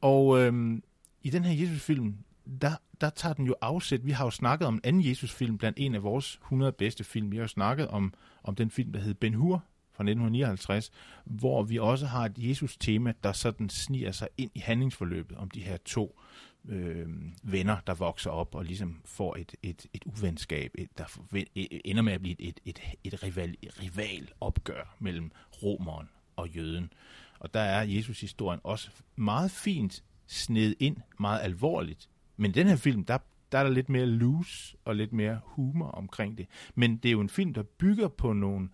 og 0.00 0.40
øhm, 0.40 0.82
i 1.22 1.30
den 1.30 1.44
her 1.44 1.52
Jesusfilm, 1.52 2.14
der, 2.60 2.72
der 3.00 3.10
tager 3.10 3.32
den 3.32 3.46
jo 3.46 3.54
afsæt. 3.60 4.06
Vi 4.06 4.10
har 4.10 4.24
jo 4.24 4.30
snakket 4.30 4.68
om 4.68 4.74
en 4.74 4.80
anden 4.84 5.04
Jesusfilm 5.04 5.58
blandt 5.58 5.78
en 5.78 5.94
af 5.94 6.02
vores 6.02 6.40
100 6.42 6.72
bedste 6.72 7.04
film. 7.04 7.30
Vi 7.30 7.36
har 7.36 7.42
jo 7.42 7.48
snakket 7.48 7.88
om, 7.88 8.14
om 8.42 8.54
den 8.54 8.70
film, 8.70 8.92
der 8.92 9.00
hed 9.00 9.14
Ben 9.14 9.34
Hur 9.34 9.64
fra 9.92 10.04
1959, 10.04 10.90
hvor 11.24 11.62
vi 11.62 11.78
også 11.78 12.06
har 12.06 12.24
et 12.24 12.32
Jesus-tema, 12.36 13.12
der 13.24 13.32
sådan 13.32 13.68
sniger 13.68 14.12
sig 14.12 14.28
ind 14.38 14.50
i 14.54 14.58
handlingsforløbet 14.58 15.36
om 15.36 15.50
de 15.50 15.60
her 15.60 15.76
to 15.84 16.20
øh, 16.68 17.08
venner, 17.42 17.76
der 17.86 17.94
vokser 17.94 18.30
op 18.30 18.54
og 18.54 18.64
ligesom 18.64 19.00
får 19.04 19.36
et, 19.36 19.54
et, 19.62 19.86
et 19.92 20.02
uvenskab, 20.04 20.70
et, 20.78 20.98
der 20.98 21.04
e, 21.36 21.44
e, 21.56 21.86
ender 21.86 22.02
med 22.02 22.12
at 22.12 22.20
blive 22.20 22.40
et, 22.40 22.60
et, 22.64 22.80
et, 23.04 23.22
rival, 23.22 23.56
et 23.62 23.82
rival 23.82 24.28
opgør 24.40 24.96
mellem 24.98 25.30
romeren 25.62 26.08
og 26.36 26.48
jøden. 26.48 26.92
Og 27.40 27.54
der 27.54 27.60
er 27.60 27.82
Jesus-historien 27.82 28.60
også 28.64 28.90
meget 29.16 29.50
fint 29.50 30.04
sned 30.26 30.74
ind, 30.78 30.96
meget 31.20 31.40
alvorligt. 31.42 32.08
Men 32.36 32.54
den 32.54 32.66
her 32.66 32.76
film, 32.76 33.04
der, 33.04 33.18
der 33.52 33.58
er 33.58 33.62
der 33.62 33.70
lidt 33.70 33.88
mere 33.88 34.06
loose 34.06 34.76
og 34.84 34.96
lidt 34.96 35.12
mere 35.12 35.40
humor 35.44 35.86
omkring 35.86 36.38
det. 36.38 36.46
Men 36.74 36.96
det 36.96 37.08
er 37.08 37.12
jo 37.12 37.20
en 37.20 37.28
film, 37.28 37.54
der 37.54 37.62
bygger 37.62 38.08
på 38.08 38.32
nogle, 38.32 38.68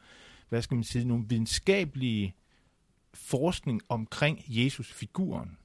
hvad 0.48 0.62
skal 0.62 0.74
man 0.74 0.84
sige, 0.84 1.04
nogle 1.04 1.24
videnskabelige 1.28 2.34
forskning 3.14 3.80
omkring 3.88 4.44
Jesus-figuren. 4.48 5.58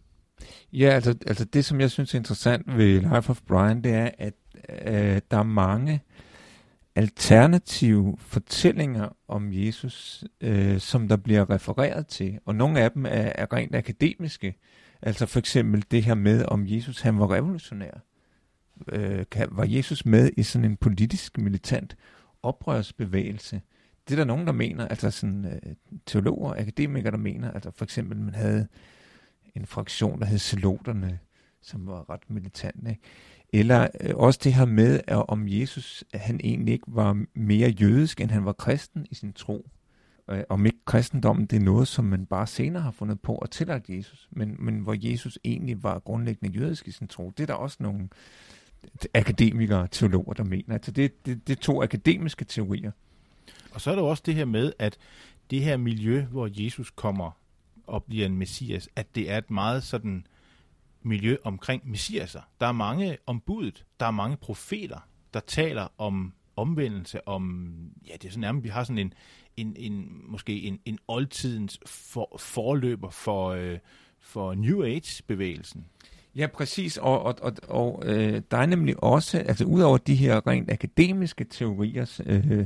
Ja, 0.73 0.89
altså, 0.89 1.15
altså 1.27 1.45
det, 1.45 1.65
som 1.65 1.79
jeg 1.79 1.91
synes 1.91 2.13
er 2.13 2.17
interessant 2.17 2.77
ved 2.77 2.99
Life 2.99 3.29
of 3.29 3.41
Brian, 3.47 3.83
det 3.83 3.93
er, 3.93 4.11
at 4.17 4.33
øh, 4.69 5.21
der 5.31 5.37
er 5.37 5.43
mange 5.43 6.01
alternative 6.95 8.15
fortællinger 8.19 9.09
om 9.27 9.53
Jesus, 9.53 10.23
øh, 10.41 10.79
som 10.79 11.07
der 11.07 11.15
bliver 11.15 11.49
refereret 11.49 12.07
til. 12.07 12.39
Og 12.45 12.55
nogle 12.55 12.79
af 12.79 12.91
dem 12.91 13.05
er, 13.05 13.09
er 13.09 13.53
rent 13.53 13.75
akademiske. 13.75 14.55
Altså 15.01 15.25
for 15.25 15.39
eksempel 15.39 15.85
det 15.91 16.03
her 16.03 16.15
med, 16.15 16.45
om 16.45 16.65
Jesus 16.67 17.01
han 17.01 17.19
var 17.19 17.31
revolutionær. 17.31 17.91
Øh, 18.87 19.25
kan, 19.31 19.47
var 19.51 19.65
Jesus 19.65 20.05
med 20.05 20.29
i 20.37 20.43
sådan 20.43 20.65
en 20.65 20.77
politisk, 20.77 21.37
militant 21.37 21.95
oprørsbevægelse? 22.43 23.61
Det 24.07 24.13
er 24.13 24.17
der 24.17 24.25
nogen, 24.25 24.47
der 24.47 24.53
mener, 24.53 24.87
altså 24.87 25.11
sådan 25.11 25.45
øh, 25.45 25.75
teologer, 26.05 26.53
akademikere, 26.53 27.11
der 27.11 27.17
mener, 27.17 27.51
altså 27.51 27.71
for 27.71 27.85
eksempel 27.85 28.17
man 28.17 28.33
havde 28.33 28.67
en 29.55 29.65
fraktion, 29.65 30.19
der 30.19 30.25
hed 30.25 30.39
Zeloterne, 30.39 31.19
som 31.61 31.87
var 31.87 32.09
ret 32.09 32.29
militant. 32.29 32.87
Ikke? 32.89 33.01
Eller 33.53 33.87
øh, 34.01 34.15
også 34.15 34.39
det 34.43 34.53
her 34.53 34.65
med, 34.65 35.01
at 35.07 35.25
om 35.27 35.47
Jesus 35.47 36.03
han 36.13 36.39
egentlig 36.43 36.73
ikke 36.73 36.85
var 36.87 37.25
mere 37.33 37.69
jødisk, 37.69 38.21
end 38.21 38.31
han 38.31 38.45
var 38.45 38.53
kristen 38.53 39.05
i 39.11 39.15
sin 39.15 39.33
tro. 39.33 39.69
Øh, 40.29 40.43
om 40.49 40.65
ikke 40.65 40.85
kristendommen, 40.85 41.45
det 41.45 41.57
er 41.57 41.61
noget, 41.61 41.87
som 41.87 42.05
man 42.05 42.25
bare 42.25 42.47
senere 42.47 42.83
har 42.83 42.91
fundet 42.91 43.19
på 43.19 43.37
at 43.37 43.49
tillagt 43.49 43.89
Jesus, 43.89 44.27
men, 44.31 44.55
men 44.59 44.79
hvor 44.79 44.95
Jesus 45.11 45.39
egentlig 45.43 45.83
var 45.83 45.99
grundlæggende 45.99 46.59
jødisk 46.59 46.87
i 46.87 46.91
sin 46.91 47.07
tro. 47.07 47.31
Det 47.37 47.43
er 47.43 47.47
der 47.47 47.53
også 47.53 47.77
nogle 47.79 48.09
akademikere, 49.13 49.87
teologer, 49.87 50.33
der 50.33 50.43
mener. 50.43 50.73
Altså 50.73 50.91
det, 50.91 51.25
det, 51.25 51.47
det 51.47 51.57
er 51.57 51.61
to 51.61 51.83
akademiske 51.83 52.45
teorier. 52.45 52.91
Og 53.71 53.81
så 53.81 53.91
er 53.91 53.95
der 53.95 54.01
også 54.01 54.23
det 54.25 54.35
her 54.35 54.45
med, 54.45 54.73
at 54.79 54.97
det 55.51 55.61
her 55.61 55.77
miljø, 55.77 56.21
hvor 56.21 56.49
Jesus 56.51 56.91
kommer 56.95 57.31
og 57.87 58.03
bliver 58.03 58.25
en 58.25 58.37
messias, 58.37 58.89
at 58.95 59.15
det 59.15 59.31
er 59.31 59.37
et 59.37 59.51
meget 59.51 59.83
sådan 59.83 60.25
miljø 61.03 61.35
omkring 61.43 61.89
messiaser. 61.89 62.41
Der 62.59 62.67
er 62.67 62.71
mange 62.71 63.17
ombudet, 63.25 63.85
der 63.99 64.05
er 64.05 64.11
mange 64.11 64.37
profeter, 64.37 65.07
der 65.33 65.39
taler 65.39 65.87
om 65.97 66.33
omvendelse, 66.55 67.27
om, 67.27 67.73
ja, 68.07 68.13
det 68.13 68.25
er 68.25 68.29
sådan 68.29 68.41
nærmest, 68.41 68.63
vi 68.63 68.69
har 68.69 68.83
sådan 68.83 68.97
en, 68.97 69.13
en, 69.57 69.75
en 69.77 70.21
måske 70.27 70.61
en, 70.61 70.79
en 70.85 70.99
oldtidens 71.07 71.79
for, 71.85 72.37
forløber 72.39 73.09
for, 73.09 73.49
øh, 73.49 73.77
for 74.19 74.53
New 74.53 74.83
Age-bevægelsen. 74.83 75.85
Ja, 76.35 76.47
præcis, 76.47 76.97
og, 76.97 77.23
og, 77.23 77.35
og, 77.41 77.53
og 77.67 78.03
øh, 78.05 78.41
der 78.51 78.57
er 78.57 78.65
nemlig 78.65 79.03
også, 79.03 79.37
altså 79.37 79.65
udover 79.65 79.97
de 79.97 80.15
her 80.15 80.47
rent 80.47 80.71
akademiske 80.71 81.43
teorier, 81.43 82.21
øh, 82.25 82.65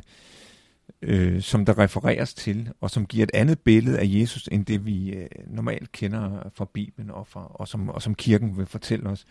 øh, 1.06 1.42
som 1.42 1.66
der 1.66 1.80
refereres 1.80 2.34
til, 2.34 2.70
og 2.82 2.90
som 2.90 3.06
giver 3.06 3.24
et 3.24 3.32
andet 3.34 3.60
billede 3.60 4.00
af 4.00 4.06
Jesus, 4.08 4.50
end 4.52 4.66
det 4.66 4.86
vi 4.86 5.10
øh, 5.10 5.28
normalt 5.48 5.92
kender 5.92 6.50
fra 6.56 6.68
Bibelen, 6.74 7.12
og, 7.12 7.28
fra, 7.28 7.52
og, 7.54 7.68
som, 7.68 7.90
og 7.90 8.02
som 8.02 8.16
kirken 8.16 8.58
vil 8.58 8.66
fortælle 8.66 9.10
os. 9.10 9.26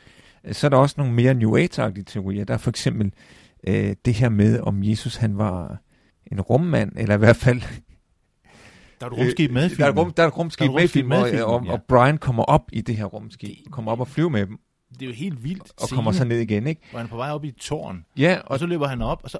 Så 0.52 0.66
er 0.66 0.68
der 0.68 0.76
også 0.76 0.94
nogle 0.98 1.12
mere 1.12 1.34
New 1.34 1.56
Age-agtige 1.56 2.04
teorier. 2.04 2.44
Der 2.44 2.54
er 2.54 2.58
for 2.58 2.70
eksempel 2.70 3.12
øh, 3.66 3.96
det 4.04 4.14
her 4.14 4.28
med, 4.28 4.60
om 4.60 4.84
Jesus 4.84 5.16
han 5.16 5.38
var 5.38 5.78
en 6.32 6.40
rummand, 6.40 6.92
eller 6.96 7.14
i 7.14 7.18
hvert 7.18 7.36
fald... 7.36 7.62
Der 9.00 9.06
er 9.06 9.10
et 9.10 9.18
rumskib 9.18 9.50
med 9.50 9.66
i 9.66 9.68
filmen. 9.68 9.80
Der 9.80 9.92
er, 9.92 10.04
rum, 10.04 10.12
der 10.12 10.22
er 10.22 10.26
et 10.26 10.36
rumskib, 10.38 10.66
der 10.66 10.72
er 10.72 10.76
et 10.76 10.82
rumskib 10.82 11.06
med, 11.06 11.18
i 11.18 11.30
filmen, 11.30 11.44
og, 11.44 11.54
og, 11.54 11.64
ja. 11.66 11.72
og 11.72 11.82
Brian 11.88 12.18
kommer 12.18 12.42
op 12.42 12.68
i 12.72 12.80
det 12.80 12.96
her 12.96 13.04
rumskib, 13.04 13.70
kommer 13.70 13.92
op 13.92 14.00
og 14.00 14.08
flyver 14.08 14.28
med 14.28 14.46
dem 14.46 14.58
det 15.00 15.02
er 15.02 15.06
jo 15.06 15.12
helt 15.12 15.44
vildt. 15.44 15.72
Og 15.82 15.88
kommer 15.88 16.12
så 16.12 16.24
ned 16.24 16.38
igen, 16.38 16.66
ikke? 16.66 16.80
Hvor 16.90 16.98
han 16.98 17.06
er 17.06 17.10
på 17.10 17.16
vej 17.16 17.30
op 17.30 17.44
i 17.44 17.48
et 17.48 17.56
tårn. 17.56 18.04
Ja. 18.16 18.38
Og, 18.38 18.50
og 18.50 18.58
så 18.58 18.66
løber 18.66 18.86
han 18.86 19.02
op, 19.02 19.20
og 19.24 19.30
så, 19.30 19.38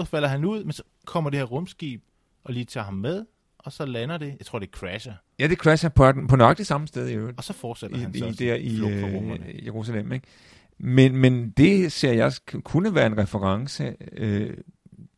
så 0.00 0.06
falder 0.10 0.28
han 0.28 0.44
ud, 0.44 0.64
men 0.64 0.72
så 0.72 0.82
kommer 1.04 1.30
det 1.30 1.38
her 1.38 1.44
rumskib 1.44 2.02
og 2.44 2.52
lige 2.52 2.64
tager 2.64 2.84
ham 2.84 2.94
med, 2.94 3.24
og 3.58 3.72
så 3.72 3.86
lander 3.86 4.18
det, 4.18 4.34
jeg 4.38 4.46
tror 4.46 4.58
det 4.58 4.70
crasher. 4.70 5.12
Ja, 5.38 5.46
det 5.46 5.58
crasher 5.58 5.88
på, 5.88 6.12
på 6.28 6.36
nøjagtigt 6.36 6.68
samme 6.68 6.86
sted 6.86 7.08
i 7.08 7.14
øvrigt. 7.14 7.38
Og 7.38 7.44
så 7.44 7.52
fortsætter 7.52 7.96
I, 7.96 8.00
han 8.00 8.14
i, 8.14 8.18
så 8.18 8.36
der 8.38 8.54
i 8.54 8.76
øh, 8.76 9.66
Jerusalem, 9.66 10.12
ikke? 10.12 10.26
Men, 10.78 11.16
men 11.16 11.50
det 11.50 11.92
ser 11.92 12.12
jeg 12.12 12.32
kunne 12.64 12.94
være 12.94 13.06
en 13.06 13.18
reference 13.18 13.96
øh, 14.12 14.56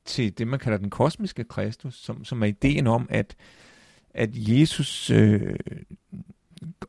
til 0.05 0.39
det, 0.39 0.49
man 0.49 0.59
kalder 0.59 0.79
den 0.79 0.91
kosmiske 0.91 1.45
Kristus, 1.45 1.95
som, 1.95 2.25
som 2.25 2.43
er 2.43 2.47
ideen 2.47 2.87
om, 2.87 3.07
at, 3.11 3.37
at 4.11 4.31
Jesus 4.33 5.11
øh, 5.11 5.55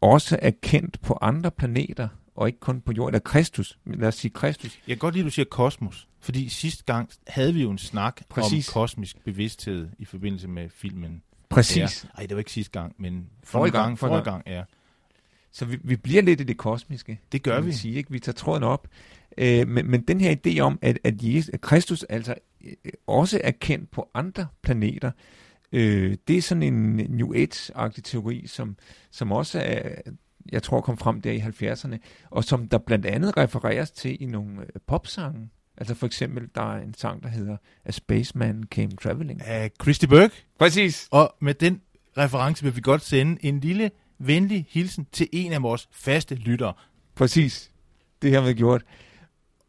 også 0.01 0.39
er 0.41 0.51
kendt 0.62 1.01
på 1.01 1.18
andre 1.22 1.51
planeter, 1.51 2.08
og 2.39 2.48
ikke 2.48 2.60
kun 2.60 2.81
på 2.81 2.91
jorden. 2.91 3.15
Eller 3.15 3.24
Kristus. 3.24 3.79
Lad 3.86 4.08
os 4.08 4.15
sige 4.15 4.31
Kristus. 4.31 4.79
Jeg 4.88 4.96
kan 4.96 5.00
godt 5.00 5.13
lide, 5.13 5.24
at 5.24 5.25
du 5.25 5.31
siger 5.31 5.46
kosmos. 5.46 6.08
Fordi 6.19 6.50
sidste 6.50 6.84
gang 6.84 7.10
havde 7.27 7.53
vi 7.53 7.62
jo 7.62 7.72
en 7.72 7.77
snak 7.77 8.22
Præcis. 8.29 8.69
om 8.69 8.74
kosmisk 8.74 9.24
bevidsthed 9.24 9.89
i 9.98 10.05
forbindelse 10.05 10.48
med 10.48 10.69
filmen. 10.69 11.22
Præcis. 11.50 12.08
Nej, 12.17 12.25
det 12.25 12.36
var 12.36 12.39
ikke 12.39 12.51
sidste 12.51 12.79
gang, 12.79 12.96
men 12.98 13.29
forrige 13.43 13.72
gang. 13.72 13.86
gang, 13.86 14.00
forrige 14.00 14.24
gang, 14.24 14.43
ja. 14.48 14.63
Så 15.51 15.65
vi, 15.65 15.77
vi 15.84 15.96
bliver 15.96 16.22
lidt 16.22 16.41
i 16.41 16.43
det 16.43 16.58
kosmiske. 16.58 17.19
Det 17.31 17.43
gør 17.43 17.62
vi. 17.62 17.72
Sige, 17.72 17.96
ikke? 17.96 18.12
Vi 18.12 18.19
tager 18.19 18.34
tråden 18.34 18.63
op. 18.63 18.88
Øh, 19.38 19.67
men, 19.67 19.91
men 19.91 20.01
den 20.01 20.22
her 20.22 20.36
idé 20.36 20.60
om, 20.60 20.79
at, 20.81 21.00
at, 21.03 21.24
Jesus, 21.24 21.50
at 21.50 21.62
Kristus 21.62 22.03
altså 22.03 22.36
øh, 22.65 22.74
også 23.08 23.41
er 23.43 23.51
kendt 23.51 23.91
på 23.91 24.10
andre 24.13 24.48
planeter, 24.62 25.12
øh, 25.72 26.17
det 26.27 26.38
er 26.38 26.41
sådan 26.41 26.63
en 26.63 26.96
New 26.96 27.34
Age-agtig 27.34 28.01
teori, 28.03 28.48
som, 28.48 28.77
som 29.12 29.31
også 29.31 29.60
er, 29.60 29.89
jeg 30.51 30.63
tror 30.63 30.82
kom 30.82 30.98
frem 30.98 31.22
der 31.22 31.32
i 31.32 31.39
70'erne, 31.39 31.98
og 32.29 32.44
som 32.44 32.68
der 32.68 32.77
blandt 32.77 33.06
andet 33.06 33.38
refereres 33.38 33.91
til 33.91 34.24
i 34.24 34.25
nogle 34.25 34.62
øh, 34.62 34.68
popsange. 34.88 35.50
Altså 35.77 35.96
for 35.96 36.06
eksempel, 36.06 36.50
der 36.56 36.74
er 36.75 36.82
en 36.82 36.94
sang, 36.94 37.24
der 37.24 37.29
hedder 37.29 37.58
A 37.86 37.91
Spaceman 37.91 38.63
Came 38.72 38.91
Traveling. 39.03 39.41
Af 39.41 39.72
Christy 39.82 40.06
Burke. 40.06 40.46
Præcis. 40.60 41.08
Og 41.12 41.36
med 41.41 41.53
den 41.53 41.82
reference 42.18 42.63
vil 42.63 42.75
vi 42.75 42.82
godt 42.82 43.01
sende 43.01 43.46
en 43.46 43.60
lille 43.60 43.91
venlig 44.20 44.65
hilsen 44.70 45.08
til 45.12 45.27
en 45.32 45.53
af 45.53 45.63
vores 45.63 45.89
faste 45.91 46.36
lyttere. 46.36 46.74
Præcis. 47.15 47.72
Det 48.22 48.34
har 48.34 48.41
vi 48.41 48.53
gjort. 48.53 48.84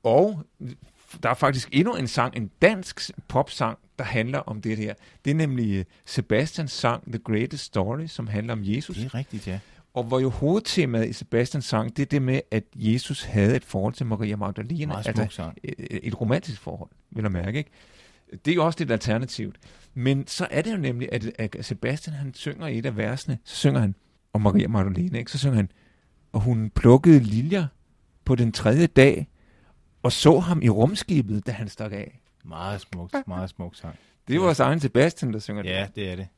Og 0.03 0.47
der 1.23 1.31
er 1.31 1.35
faktisk 1.35 1.69
endnu 1.73 1.95
en 1.95 2.07
sang, 2.07 2.37
en 2.37 2.51
dansk 2.63 3.11
popsang, 3.29 3.79
der 3.99 4.05
handler 4.05 4.39
om 4.39 4.63
det 4.63 4.77
her. 4.77 4.95
Det 5.25 5.31
er 5.31 5.35
nemlig 5.35 5.79
øh, 5.79 5.85
Sebastians 6.07 6.73
sang 6.73 7.13
The 7.13 7.19
Greatest 7.19 7.65
Story, 7.65 8.07
som 8.07 8.27
handler 8.27 8.53
om 8.53 8.61
Jesus. 8.63 8.97
Det 8.97 9.05
er 9.05 9.15
rigtigt, 9.15 9.47
ja. 9.47 9.59
Og 9.95 10.05
hvor 10.05 10.21
jo 10.21 10.29
hovedtemaet 10.29 11.09
i 11.09 11.13
Sebastians 11.13 11.65
sang, 11.65 11.97
det 11.97 12.03
er 12.03 12.07
det 12.07 12.23
med, 12.23 12.41
at 12.51 12.65
Jesus 12.75 13.23
havde 13.23 13.57
et 13.57 13.65
forhold 13.65 13.95
til 13.95 14.07
Maria 14.07 14.37
Magdalene. 14.37 14.87
Meget 14.87 15.19
altså 15.19 15.51
et, 15.65 15.75
et 16.03 16.21
romantisk 16.21 16.61
forhold, 16.61 16.91
vil 17.11 17.23
jeg 17.23 17.33
mærke. 17.33 17.59
Ikke? 17.59 17.71
Det 18.45 18.51
er 18.51 18.55
jo 18.55 18.67
også 18.67 18.79
lidt 18.79 18.91
alternativt. 18.91 19.57
Men 19.95 20.27
så 20.27 20.49
er 20.51 20.63
det 20.63 20.73
jo 20.73 20.77
nemlig, 20.77 21.09
at, 21.13 21.33
at 21.39 21.65
Sebastian 21.65 22.17
han 22.17 22.35
synger 22.35 22.67
i 22.67 22.79
et 22.79 22.87
af 22.87 22.97
versene, 22.97 23.39
så 23.45 23.57
synger 23.57 23.81
han 23.81 23.95
om 24.33 24.41
Maria 24.41 24.69
Magdalene, 24.69 25.19
ikke? 25.19 25.33
så 25.33 25.39
synger 25.39 25.57
han, 25.57 25.71
og 26.33 26.41
hun 26.41 26.71
plukkede 26.71 27.21
liljer 27.21 27.67
på 28.25 28.35
den 28.35 28.53
tredje 28.53 28.87
dag, 28.87 29.29
og 30.03 30.13
så 30.13 30.39
ham 30.39 30.63
i 30.63 30.69
rumskibet, 30.69 31.47
da 31.47 31.53
han 31.53 31.69
stak 31.69 31.93
af. 31.93 32.21
Meget 32.45 32.81
smukt, 32.81 33.15
meget 33.27 33.51
smukt 33.51 33.79
sang. 33.79 33.97
Det 34.29 34.37
er 34.37 34.41
vores 34.41 34.61
egen 34.61 34.81
Sebastian, 34.81 35.33
der 35.33 35.39
synger 35.39 35.63
det. 35.63 35.71
Ja, 35.71 35.87
det 35.95 36.11
er 36.13 36.17
det. 36.17 36.29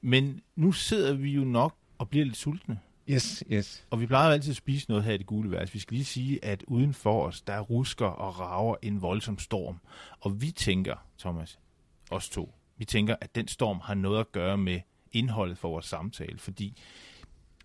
Men 0.00 0.40
nu 0.56 0.72
sidder 0.72 1.14
vi 1.14 1.30
jo 1.30 1.44
nok 1.44 1.74
og 2.00 2.08
bliver 2.08 2.24
lidt 2.24 2.36
sultne. 2.36 2.78
Yes, 3.10 3.44
yes. 3.52 3.86
Og 3.90 4.00
vi 4.00 4.06
plejer 4.06 4.30
altid 4.30 4.50
at 4.50 4.56
spise 4.56 4.88
noget 4.88 5.04
her 5.04 5.12
i 5.12 5.16
det 5.16 5.26
gule 5.26 5.50
værelse. 5.50 5.72
Vi 5.72 5.78
skal 5.78 5.94
lige 5.94 6.04
sige, 6.04 6.44
at 6.44 6.64
uden 6.66 6.94
for 6.94 7.26
os, 7.26 7.40
der 7.40 7.60
rusker 7.60 8.06
og 8.06 8.40
rager 8.40 8.74
en 8.82 9.02
voldsom 9.02 9.38
storm. 9.38 9.80
Og 10.20 10.42
vi 10.42 10.50
tænker, 10.50 10.94
Thomas, 11.18 11.58
os 12.10 12.28
to, 12.28 12.54
vi 12.76 12.84
tænker, 12.84 13.16
at 13.20 13.34
den 13.34 13.48
storm 13.48 13.80
har 13.80 13.94
noget 13.94 14.20
at 14.20 14.32
gøre 14.32 14.58
med 14.58 14.80
indholdet 15.12 15.58
for 15.58 15.68
vores 15.68 15.86
samtale. 15.86 16.38
Fordi 16.38 16.82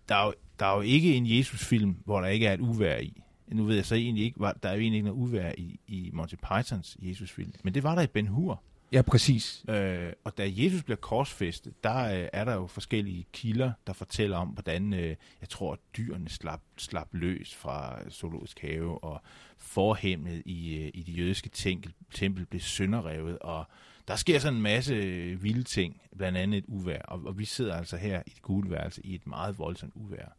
der 0.08 0.14
er 0.14 0.26
jo, 0.26 0.34
der 0.58 0.66
er 0.66 0.74
jo 0.74 0.80
ikke 0.80 1.14
en 1.14 1.26
Jesus-film, 1.38 1.96
hvor 2.04 2.20
der 2.20 2.28
ikke 2.28 2.46
er 2.46 2.54
et 2.54 2.60
uvær 2.60 2.98
i. 2.98 3.22
Nu 3.48 3.64
ved 3.64 3.74
jeg 3.76 3.86
så 3.86 3.94
egentlig 3.94 4.24
ikke, 4.24 4.40
var, 4.40 4.52
der 4.52 4.68
er 4.68 4.72
jo 4.72 4.80
egentlig 4.80 4.96
ikke 4.98 5.08
noget 5.08 5.20
uvær 5.20 5.52
i, 5.58 5.80
i 5.86 6.10
Monty 6.12 6.34
Pythons 6.34 6.96
Jesus-film. 7.00 7.52
Men 7.62 7.74
det 7.74 7.82
var 7.82 7.94
der 7.94 8.02
i 8.02 8.06
Ben 8.06 8.26
Hur. 8.26 8.62
Ja, 8.92 9.02
præcis. 9.02 9.64
Øh, 9.68 10.12
og 10.24 10.38
da 10.38 10.50
Jesus 10.56 10.82
bliver 10.82 10.96
korsfæstet, 10.96 11.84
der 11.84 12.04
øh, 12.04 12.28
er 12.32 12.44
der 12.44 12.54
jo 12.54 12.66
forskellige 12.66 13.26
kilder, 13.32 13.72
der 13.86 13.92
fortæller 13.92 14.36
om, 14.36 14.48
hvordan, 14.48 14.94
øh, 14.94 15.16
jeg 15.40 15.48
tror, 15.48 15.72
at 15.72 15.78
dyrene 15.96 16.28
slap, 16.28 16.60
slap 16.76 17.08
løs 17.12 17.54
fra 17.54 18.10
zoologisk 18.10 18.60
have, 18.60 19.04
og 19.04 19.22
forhemmet 19.58 20.42
i, 20.46 20.76
øh, 20.76 20.90
i 20.94 21.02
det 21.02 21.18
jødiske 21.18 21.48
tempel, 21.48 21.92
tempel 22.14 22.46
blev 22.46 22.60
sønderrevet, 22.60 23.38
og 23.38 23.64
der 24.08 24.16
sker 24.16 24.38
sådan 24.38 24.56
en 24.56 24.62
masse 24.62 24.94
øh, 24.94 25.42
vilde 25.42 25.62
ting, 25.62 26.00
blandt 26.16 26.38
andet 26.38 26.58
et 26.58 26.64
uvær, 26.68 27.02
og, 27.02 27.22
og 27.24 27.38
vi 27.38 27.44
sidder 27.44 27.76
altså 27.76 27.96
her 27.96 28.22
i 28.26 28.30
et 28.30 28.42
gule 28.42 28.70
værelse 28.70 29.06
i 29.06 29.14
et 29.14 29.26
meget 29.26 29.58
voldsomt 29.58 29.92
uvær. 29.94 30.36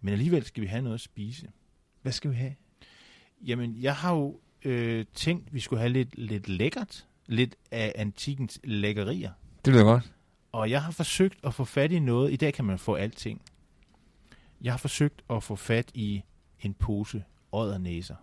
Men 0.00 0.12
alligevel 0.12 0.44
skal 0.44 0.62
vi 0.62 0.66
have 0.66 0.82
noget 0.82 0.94
at 0.94 1.00
spise. 1.00 1.48
Hvad 2.02 2.12
skal 2.12 2.30
vi 2.30 2.36
have? 2.36 2.54
Jamen, 3.40 3.76
jeg 3.82 3.96
har 3.96 4.14
jo 4.14 4.40
øh, 4.64 5.04
tænkt, 5.14 5.46
at 5.46 5.54
vi 5.54 5.60
skulle 5.60 5.80
have 5.80 5.92
lidt, 5.92 6.18
lidt 6.18 6.48
lækkert 6.48 7.06
lidt 7.30 7.56
af 7.70 7.92
antikens 7.96 8.60
lækkerier. 8.64 9.30
Det 9.64 9.72
lyder 9.72 9.84
godt. 9.84 10.12
Og 10.52 10.70
jeg 10.70 10.82
har 10.82 10.92
forsøgt 10.92 11.38
at 11.44 11.54
få 11.54 11.64
fat 11.64 11.92
i 11.92 11.98
noget. 11.98 12.32
I 12.32 12.36
dag 12.36 12.54
kan 12.54 12.64
man 12.64 12.78
få 12.78 12.94
alting. 12.94 13.42
Jeg 14.60 14.72
har 14.72 14.78
forsøgt 14.78 15.22
at 15.30 15.42
få 15.42 15.56
fat 15.56 15.90
i 15.94 16.22
en 16.60 16.74
pose 16.74 17.24
åddernæser. 17.52 18.14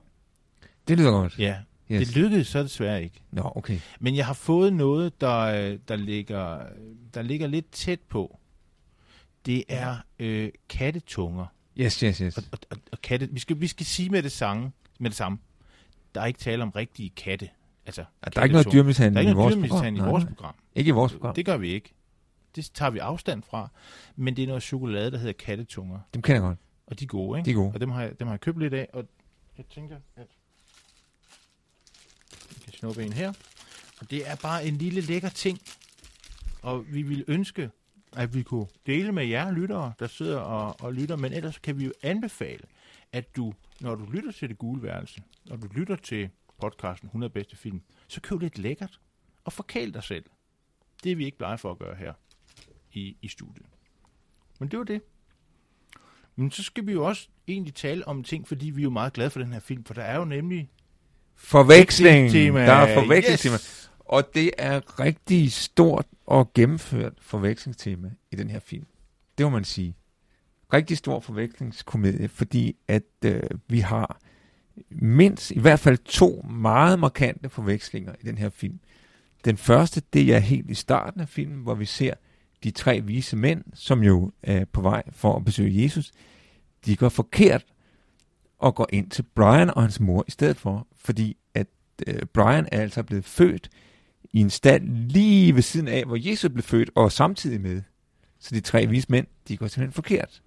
Det 0.88 0.98
lyder 0.98 1.12
godt. 1.12 1.40
Ja, 1.40 1.58
yes. 1.92 2.08
det 2.08 2.16
lykkedes 2.16 2.48
så 2.48 2.64
desværre 2.64 3.04
ikke. 3.04 3.22
Nå, 3.32 3.52
okay. 3.56 3.80
Men 4.00 4.16
jeg 4.16 4.26
har 4.26 4.34
fået 4.34 4.74
noget, 4.74 5.22
der, 5.22 5.78
der, 5.88 5.96
ligger, 5.96 6.66
der 7.14 7.22
ligger 7.22 7.48
lidt 7.48 7.72
tæt 7.72 8.00
på. 8.00 8.40
Det 9.46 9.64
er 9.68 9.98
øh, 10.20 10.52
kattetunger. 10.70 11.46
Yes, 11.78 12.00
yes, 12.00 12.18
yes. 12.18 12.38
Og, 12.38 12.44
og, 12.52 12.60
og, 12.70 12.78
og 12.92 13.02
katte, 13.02 13.30
vi, 13.32 13.40
skal, 13.40 13.62
vi 13.62 13.68
skal 13.68 13.86
sige 13.86 14.10
med 14.10 14.24
det, 14.24 14.32
samme, 14.32 14.72
med 15.00 15.10
det 15.10 15.18
samme. 15.18 15.38
Der 16.16 16.22
er 16.22 16.26
ikke 16.26 16.40
tale 16.40 16.64
om 16.64 16.70
rigtige 16.70 17.10
katte. 17.10 17.50
Altså, 17.88 18.02
ja, 18.02 18.30
der 18.30 18.40
er 18.40 18.44
ikke 18.44 18.54
noget 18.54 18.72
dyrmishandling 18.72 19.30
i 19.30 19.34
vores 19.34 19.56
program? 19.56 19.96
i 19.96 20.00
vores 20.00 20.26
program. 20.26 20.56
Ikke 20.76 20.90
i 20.90 20.92
vores 20.92 21.14
program. 21.14 21.36
Det 21.36 21.46
gør 21.46 21.58
vi 21.58 21.70
ikke. 21.70 21.94
Det 22.56 22.72
tager 22.74 22.90
vi 22.90 23.00
afstand 23.00 23.44
fra. 23.44 23.70
Men 24.16 24.36
det 24.36 24.44
er 24.44 24.48
noget 24.48 24.64
chokolade, 24.64 25.12
der 25.12 25.18
hedder 25.18 25.34
kattetunger. 25.34 26.00
Dem 26.14 26.22
kender 26.22 26.42
jeg 26.42 26.42
godt. 26.42 26.60
Og 26.88 27.00
de 27.00 27.04
er 27.04 27.08
gode, 27.08 27.40
ikke? 27.40 27.46
De 27.46 27.52
er 27.52 27.56
gode. 27.56 27.72
Og 27.74 27.82
dem 27.82 27.90
har 27.90 28.02
jeg, 28.02 28.20
dem 28.20 28.28
har 28.28 28.34
jeg 28.34 28.42
købt 28.42 28.60
lidt 28.60 28.74
af, 28.74 28.90
og 28.94 29.06
jeg 29.58 29.66
tænker, 29.66 29.96
at 30.16 30.28
jeg 32.32 32.64
kan 32.64 32.74
snuppe 32.74 33.04
en 33.04 33.14
her. 33.14 33.34
Og 34.02 34.12
det 34.12 34.30
er 34.30 34.36
bare 34.36 34.66
en 34.66 34.78
lille 34.78 35.02
lækker 35.02 35.30
ting. 35.30 35.60
Og 36.62 36.86
vi 36.94 37.02
vil 37.02 37.24
ønske, 37.28 37.70
at 38.14 38.36
vi 38.36 38.44
kunne 38.44 38.68
dele 38.86 39.12
med 39.12 39.26
jer 39.26 39.52
lyttere, 39.52 39.94
der 40.00 40.08
sidder 40.08 40.40
og, 40.40 40.82
og 40.82 40.94
lytter, 40.94 41.16
men 41.16 41.34
ellers 41.34 41.58
kan 41.58 41.80
vi 41.80 41.86
jo 41.86 41.92
anbefale, 42.04 42.64
at 43.12 43.36
du, 43.36 43.54
når 43.80 43.96
du 43.96 44.06
lytter 44.06 44.32
til 44.32 44.50
det 44.50 44.58
gule 44.58 44.84
værelse, 44.84 45.22
når 45.46 45.56
du 45.56 45.68
lytter 45.68 45.96
til 45.96 46.30
podcasten 46.60 47.08
100 47.08 47.34
bedste 47.34 47.56
film, 47.56 47.82
så 48.08 48.22
køb 48.22 48.42
lidt 48.42 48.58
lækkert 48.58 49.00
og 49.46 49.54
forkæl 49.54 49.94
dig 49.94 50.04
selv. 50.04 50.26
Det 51.04 51.12
er 51.12 51.16
vi 51.16 51.26
ikke 51.26 51.38
blege 51.38 51.58
for 51.58 51.72
at 51.72 51.80
gøre 51.80 51.96
her 51.96 52.14
i, 52.92 53.18
i 53.22 53.28
studiet. 53.28 53.66
Men 54.60 54.70
det 54.70 54.80
var 54.80 54.86
det. 54.86 55.02
Men 56.36 56.52
så 56.52 56.64
skal 56.64 56.88
vi 56.88 56.92
jo 56.92 57.06
også 57.06 57.28
egentlig 57.48 57.74
tale 57.74 58.08
om 58.08 58.24
ting, 58.24 58.48
fordi 58.48 58.70
vi 58.70 58.82
er 58.82 58.84
jo 58.84 58.90
meget 58.90 59.14
glade 59.14 59.30
for 59.30 59.40
den 59.40 59.54
her 59.54 59.60
film, 59.60 59.84
for 59.84 59.94
der 59.94 60.04
er 60.04 60.18
jo 60.18 60.26
nemlig 60.26 60.70
Forveksling. 61.36 62.34
Der 62.34 62.74
er 62.74 62.94
forvekslingstema. 62.94 63.56
Yes. 63.56 63.92
Og 64.00 64.34
det 64.34 64.52
er 64.58 65.00
rigtig 65.00 65.52
stort 65.52 66.06
og 66.26 66.54
gennemført 66.54 67.14
forvekslingstema 67.22 68.12
i 68.32 68.36
den 68.36 68.50
her 68.50 68.60
film. 68.60 68.86
Det 69.38 69.46
må 69.46 69.50
man 69.50 69.64
sige. 69.64 69.96
Rigtig 70.74 70.98
stor 70.98 71.20
forvekslingskomedie, 71.20 72.28
fordi 72.28 72.76
at 72.88 73.04
øh, 73.26 73.42
vi 73.68 73.80
har 73.80 74.20
mindst 74.92 75.52
i 75.52 75.60
hvert 75.60 75.80
fald 75.80 75.98
to 75.98 76.46
meget 76.50 77.00
markante 77.00 77.50
forvekslinger 77.50 78.14
i 78.22 78.28
den 78.28 78.38
her 78.38 78.50
film. 78.50 78.80
Den 79.46 79.58
første, 79.58 80.02
det 80.14 80.36
er 80.36 80.40
helt 80.40 80.70
i 80.70 80.74
starten 80.74 81.22
af 81.22 81.30
filmen, 81.30 81.64
hvor 81.64 81.76
vi 81.76 81.86
ser 81.86 82.14
de 82.64 82.72
tre 82.72 83.02
vise 83.02 83.36
mænd, 83.36 83.64
som 83.74 84.04
jo 84.04 84.32
er 84.44 84.66
på 84.66 84.82
vej 84.82 85.04
for 85.12 85.36
at 85.36 85.46
besøge 85.46 85.84
Jesus. 85.84 86.12
De 86.86 86.96
går 86.96 87.10
forkert 87.10 87.66
og 88.60 88.76
går 88.76 88.88
ind 88.94 89.10
til 89.10 89.24
Brian 89.24 89.70
og 89.70 89.82
hans 89.82 90.00
mor 90.00 90.26
i 90.28 90.32
stedet 90.32 90.58
for, 90.58 90.88
fordi 90.96 91.38
at 91.54 91.68
øh, 92.08 92.26
Brian 92.34 92.68
er 92.72 92.82
altså 92.82 93.04
blevet 93.04 93.26
født 93.26 93.70
i 94.34 94.40
en 94.40 94.50
stald 94.50 94.84
lige 94.88 95.56
ved 95.56 95.62
siden 95.62 95.88
af, 95.88 96.06
hvor 96.06 96.30
Jesus 96.30 96.52
blev 96.52 96.64
født, 96.64 96.90
og 96.96 97.12
samtidig 97.12 97.62
med. 97.62 97.82
Så 98.40 98.56
de 98.56 98.60
tre 98.60 98.88
vise 98.88 99.08
mænd, 99.10 99.28
de 99.48 99.58
går 99.58 99.68
simpelthen 99.68 99.94
forkert. 99.94 100.42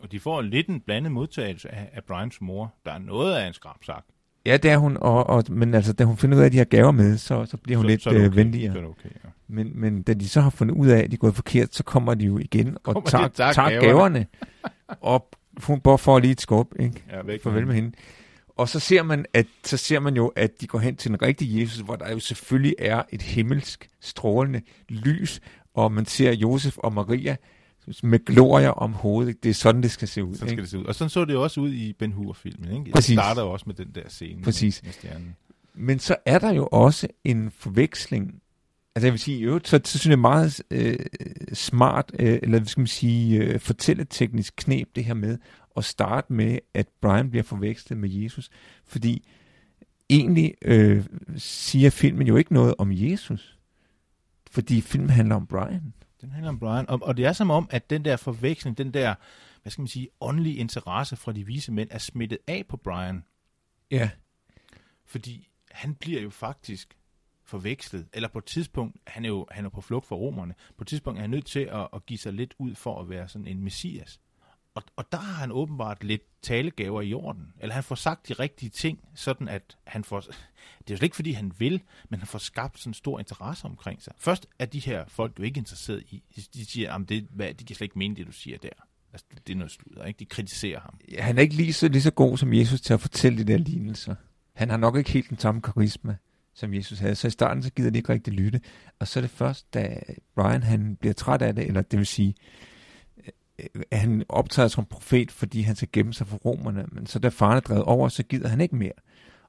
Og 0.00 0.12
de 0.12 0.20
får 0.20 0.42
lidt 0.42 0.66
en 0.66 0.80
blandet 0.80 1.12
modtagelse 1.12 1.74
af, 1.74 1.90
af 1.92 2.04
Brians 2.04 2.40
mor. 2.40 2.74
Der 2.84 2.92
er 2.92 2.98
noget 2.98 3.34
af 3.36 3.46
en 3.46 3.52
skramsak. 3.52 4.04
Ja, 4.46 4.56
det 4.56 4.70
er 4.70 4.76
hun, 4.76 4.96
og, 5.00 5.26
og, 5.26 5.44
men 5.50 5.74
altså, 5.74 5.92
da 5.92 6.04
hun 6.04 6.16
finder 6.16 6.36
ud 6.36 6.42
af, 6.42 6.46
at 6.46 6.52
de 6.52 6.58
har 6.58 6.64
gaver 6.64 6.90
med, 6.90 7.18
så, 7.18 7.46
så 7.46 7.56
bliver 7.56 7.76
hun 7.76 7.84
Så- 7.84 7.88
lidt 7.88 8.02
så 8.02 8.10
øh, 8.10 8.26
okay. 8.26 8.34
venligere. 8.36 8.72
Så 8.72 8.78
okay, 8.78 9.08
ja. 9.24 9.28
Men, 9.48 9.80
men 9.80 10.02
da 10.02 10.14
de 10.14 10.28
så 10.28 10.40
har 10.40 10.50
fundet 10.50 10.74
ud 10.74 10.88
af, 10.88 10.98
at 10.98 11.10
de 11.10 11.14
er 11.14 11.18
gået 11.18 11.34
forkert, 11.34 11.74
så 11.74 11.84
kommer 11.84 12.14
de 12.14 12.24
jo 12.24 12.38
igen 12.38 12.76
og 12.84 12.94
Kommer 12.94 13.10
tager, 13.10 13.28
tager 13.28 13.52
tager 13.52 13.70
gaverne. 13.70 13.86
gaverne. 13.88 14.26
og 15.00 15.28
hun 15.62 15.80
bare 15.80 15.98
får 15.98 16.18
lige 16.18 16.30
et 16.32 16.40
skub, 16.40 16.72
ikke? 16.80 17.02
Ja, 17.12 17.22
væk 17.22 17.42
Farvel 17.42 17.66
med 17.66 17.74
hende. 17.74 17.92
Og 18.56 18.68
så 18.68 18.80
ser 18.80 19.02
man, 19.02 19.24
at 19.34 19.46
så 19.64 19.76
ser 19.76 20.00
man 20.00 20.16
jo, 20.16 20.26
at 20.26 20.50
de 20.60 20.66
går 20.66 20.78
hen 20.78 20.96
til 20.96 21.10
den 21.10 21.22
rigtige 21.22 21.60
Jesus, 21.60 21.78
hvor 21.80 21.96
der 21.96 22.10
jo 22.12 22.18
selvfølgelig 22.18 22.74
er 22.78 23.02
et 23.12 23.22
himmelsk 23.22 23.88
strålende 24.00 24.60
lys, 24.88 25.40
og 25.74 25.92
man 25.92 26.06
ser 26.06 26.32
Josef 26.32 26.78
og 26.78 26.92
Maria 26.92 27.36
med 28.02 28.24
glorie 28.24 28.74
om 28.74 28.92
hovedet. 28.92 29.42
Det 29.42 29.50
er 29.50 29.54
sådan, 29.54 29.82
det 29.82 29.90
skal 29.90 30.08
se 30.08 30.24
ud. 30.24 30.34
Sådan 30.34 30.48
skal 30.48 30.50
ikke? 30.50 30.62
det 30.62 30.70
se 30.70 30.78
ud. 30.78 30.84
Og 30.84 30.94
sådan 30.94 31.10
så 31.10 31.24
det 31.24 31.32
jo 31.32 31.42
også 31.42 31.60
ud 31.60 31.72
i 31.72 31.92
Ben 31.92 32.12
Hur-filmen. 32.12 32.72
Ikke? 32.72 32.90
Præcis. 32.90 33.06
Det 33.06 33.14
starter 33.16 33.42
jo 33.42 33.50
også 33.50 33.64
med 33.66 33.74
den 33.74 33.90
der 33.94 34.08
scene 34.08 34.42
Præcis. 34.42 34.82
Med, 34.82 34.88
med 34.88 34.92
stjernen. 34.92 35.36
Men 35.74 35.98
så 35.98 36.16
er 36.24 36.38
der 36.38 36.52
jo 36.52 36.68
også 36.72 37.08
en 37.24 37.50
forveksling. 37.50 38.42
Altså 38.94 39.06
jeg 39.06 39.12
vil 39.12 39.20
sige, 39.20 39.40
øvrigt, 39.40 39.68
så, 39.68 39.80
så 39.84 39.98
synes 39.98 40.10
jeg 40.10 40.18
meget 40.18 40.62
øh, 40.70 40.98
smart, 41.52 42.12
øh, 42.18 42.38
eller 42.42 42.58
hvad 42.58 42.66
skal 42.66 42.80
man 42.80 42.86
sige, 42.86 43.42
øh, 43.42 43.60
fortælleteknisk 43.60 44.54
knep, 44.56 44.88
det 44.96 45.04
her 45.04 45.14
med 45.14 45.38
at 45.76 45.84
starte 45.84 46.32
med, 46.32 46.58
at 46.74 46.88
Brian 47.00 47.30
bliver 47.30 47.42
forvekslet 47.42 47.98
med 47.98 48.10
Jesus. 48.10 48.50
Fordi 48.86 49.28
egentlig 50.10 50.54
øh, 50.62 51.04
siger 51.36 51.90
filmen 51.90 52.26
jo 52.26 52.36
ikke 52.36 52.52
noget 52.52 52.74
om 52.78 52.92
Jesus. 52.92 53.58
Fordi 54.50 54.80
filmen 54.80 55.10
handler 55.10 55.34
om 55.34 55.46
Brian. 55.46 55.92
Den 56.20 56.30
handler 56.30 56.48
om 56.48 56.58
Brian. 56.58 56.88
Og, 56.88 56.98
og 57.02 57.16
det 57.16 57.24
er 57.24 57.32
som 57.32 57.50
om, 57.50 57.68
at 57.70 57.90
den 57.90 58.04
der 58.04 58.16
forveksling, 58.16 58.78
den 58.78 58.94
der, 58.94 59.14
hvad 59.62 59.70
skal 59.70 59.82
man 59.82 59.88
sige, 59.88 60.08
åndelige 60.20 60.56
interesse 60.56 61.16
fra 61.16 61.32
de 61.32 61.46
vise 61.46 61.72
mænd, 61.72 61.88
er 61.92 61.98
smittet 61.98 62.38
af 62.46 62.64
på 62.68 62.76
Brian. 62.76 63.24
Ja. 63.90 64.10
Fordi 65.04 65.48
han 65.70 65.94
bliver 65.94 66.20
jo 66.20 66.30
faktisk 66.30 66.98
forvekslet. 67.44 68.08
Eller 68.12 68.28
på 68.28 68.38
et 68.38 68.44
tidspunkt, 68.44 68.96
han 69.06 69.24
er 69.24 69.28
jo 69.28 69.46
han 69.50 69.64
er 69.64 69.68
på 69.68 69.80
flugt 69.80 70.06
fra 70.06 70.16
romerne, 70.16 70.54
på 70.76 70.84
et 70.84 70.88
tidspunkt 70.88 71.18
er 71.18 71.20
han 71.20 71.30
nødt 71.30 71.46
til 71.46 71.60
at, 71.60 71.88
at 71.92 72.06
give 72.06 72.18
sig 72.18 72.32
lidt 72.32 72.54
ud 72.58 72.74
for 72.74 73.00
at 73.00 73.08
være 73.08 73.28
sådan 73.28 73.46
en 73.46 73.64
messias. 73.64 74.20
Og, 74.78 74.84
og 74.96 75.12
der 75.12 75.18
har 75.18 75.32
han 75.32 75.52
åbenbart 75.52 76.04
lidt 76.04 76.22
talegaver 76.42 77.02
i 77.02 77.14
orden. 77.14 77.52
Eller 77.60 77.74
han 77.74 77.84
får 77.84 77.94
sagt 77.94 78.28
de 78.28 78.32
rigtige 78.32 78.70
ting, 78.70 78.98
sådan 79.14 79.48
at 79.48 79.76
han 79.84 80.04
får... 80.04 80.20
Det 80.78 80.90
er 80.90 80.94
jo 80.94 80.96
slet 80.96 81.02
ikke, 81.02 81.16
fordi 81.16 81.32
han 81.32 81.52
vil, 81.58 81.82
men 82.08 82.20
han 82.20 82.26
får 82.26 82.38
skabt 82.38 82.78
sådan 82.78 82.90
en 82.90 82.94
stor 82.94 83.18
interesse 83.18 83.64
omkring 83.64 84.02
sig. 84.02 84.12
Først 84.18 84.46
er 84.58 84.66
de 84.66 84.78
her 84.78 85.04
folk 85.08 85.38
jo 85.38 85.44
ikke 85.44 85.58
interesseret 85.58 86.02
i. 86.10 86.22
De, 86.54 86.64
siger, 86.64 86.94
at 86.94 87.08
det, 87.08 87.26
hvad, 87.30 87.54
de 87.54 87.64
kan 87.64 87.76
slet 87.76 87.84
ikke 87.84 87.98
mene 87.98 88.16
det, 88.16 88.26
du 88.26 88.32
siger 88.32 88.58
der. 88.58 88.68
Altså, 89.12 89.26
det 89.46 89.52
er 89.52 89.56
noget 89.56 89.72
sludder, 89.72 90.04
ikke? 90.04 90.18
De 90.18 90.24
kritiserer 90.24 90.80
ham. 90.80 91.00
Ja, 91.12 91.22
Han 91.22 91.38
er 91.38 91.42
ikke 91.42 91.54
lige 91.54 91.72
så, 91.72 91.88
lige 91.88 92.02
så 92.02 92.10
god 92.10 92.38
som 92.38 92.52
Jesus 92.52 92.80
til 92.80 92.94
at 92.94 93.00
fortælle 93.00 93.38
de 93.38 93.52
der 93.52 93.58
lignelser. 93.58 94.14
Han 94.54 94.70
har 94.70 94.76
nok 94.76 94.96
ikke 94.96 95.10
helt 95.10 95.30
den 95.30 95.38
samme 95.38 95.62
karisma, 95.62 96.16
som 96.54 96.74
Jesus 96.74 96.98
havde. 96.98 97.14
Så 97.14 97.26
i 97.26 97.30
starten, 97.30 97.62
så 97.62 97.70
gider 97.72 97.90
de 97.90 97.98
ikke 97.98 98.12
rigtig 98.12 98.32
lytte. 98.32 98.60
Og 98.98 99.08
så 99.08 99.18
er 99.18 99.20
det 99.20 99.30
først, 99.30 99.74
da 99.74 100.00
Brian 100.34 100.62
han 100.62 100.96
bliver 100.96 101.14
træt 101.14 101.42
af 101.42 101.54
det, 101.54 101.66
eller 101.66 101.82
det 101.82 101.98
vil 101.98 102.06
sige, 102.06 102.34
han 103.92 104.24
optræder 104.28 104.68
som 104.68 104.84
profet, 104.84 105.30
fordi 105.32 105.60
han 105.62 105.76
skal 105.76 105.88
gemme 105.92 106.14
sig 106.14 106.26
for 106.26 106.36
romerne. 106.36 106.84
Men 106.92 107.06
så 107.06 107.18
da 107.18 107.28
faren 107.28 107.56
er 107.56 107.60
drevet 107.60 107.82
over, 107.84 108.08
så 108.08 108.22
gider 108.22 108.48
han 108.48 108.60
ikke 108.60 108.76
mere. 108.76 108.92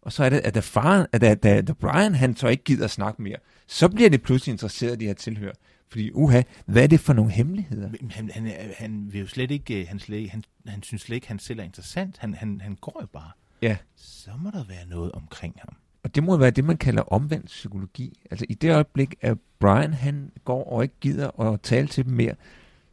Og 0.02 0.14
så 0.14 0.24
er 0.24 0.30
det, 0.30 0.40
at 0.40 0.56
da, 0.56 0.60
faren, 0.60 1.08
at 1.12 1.22
da, 1.22 1.36
da, 1.36 1.62
da 1.62 1.74
Brian 1.74 2.16
han 2.16 2.36
så 2.36 2.48
ikke 2.48 2.64
gider 2.64 2.86
at 2.86 2.92
snakke 2.92 3.22
mere, 3.22 3.36
så 3.68 3.90
bliver 3.90 4.10
det 4.10 4.22
pludselig 4.22 4.52
interesseret, 4.52 5.00
de 5.00 5.06
her 5.06 5.14
tilhør. 5.14 5.52
Fordi, 5.90 6.12
uha, 6.14 6.42
hvad 6.66 6.84
er 6.84 6.88
det 6.88 7.00
for 7.00 7.14
nogle 7.14 7.32
hemmeligheder? 7.32 7.90
Men 8.02 8.12
han, 8.12 8.30
han, 8.34 8.48
er- 8.48 8.74
han 8.78 9.10
vil 9.14 9.22
jo 9.22 9.28
slet 9.28 9.52
ikke, 9.52 9.82
øh, 9.82 9.88
han, 9.88 10.00
slet, 10.00 10.30
han, 10.30 10.44
han 10.68 10.84
synes 10.84 11.02
slet 11.02 11.16
ikke, 11.16 11.28
han 11.28 11.40
selv 11.40 11.60
er 11.60 11.64
interessant. 11.64 12.18
Han, 12.18 12.34
han, 12.34 12.62
han 12.62 12.76
går 12.76 12.98
jo 13.02 13.08
bare. 13.14 13.32
Ja. 13.62 13.78
Så 13.96 14.30
må 14.40 14.50
der 14.52 14.64
være 14.64 14.86
noget 14.90 15.12
omkring 15.12 15.56
ham. 15.60 15.76
Og 16.04 16.16
det 16.16 16.24
må 16.24 16.38
være 16.38 16.52
det, 16.52 16.64
man 16.64 16.78
kalder 16.78 17.02
omvendt 17.02 17.46
psykologi. 17.46 18.20
Altså 18.32 18.46
i 18.50 18.54
det 18.54 18.72
øjeblik, 18.74 19.16
at 19.22 19.38
Brian 19.60 19.94
han 19.94 20.32
går 20.46 20.64
og 20.74 20.84
ikke 20.84 20.96
gider 21.02 21.40
at 21.40 21.62
tale 21.62 21.88
til 21.88 22.06
dem 22.06 22.14
mere, 22.14 22.34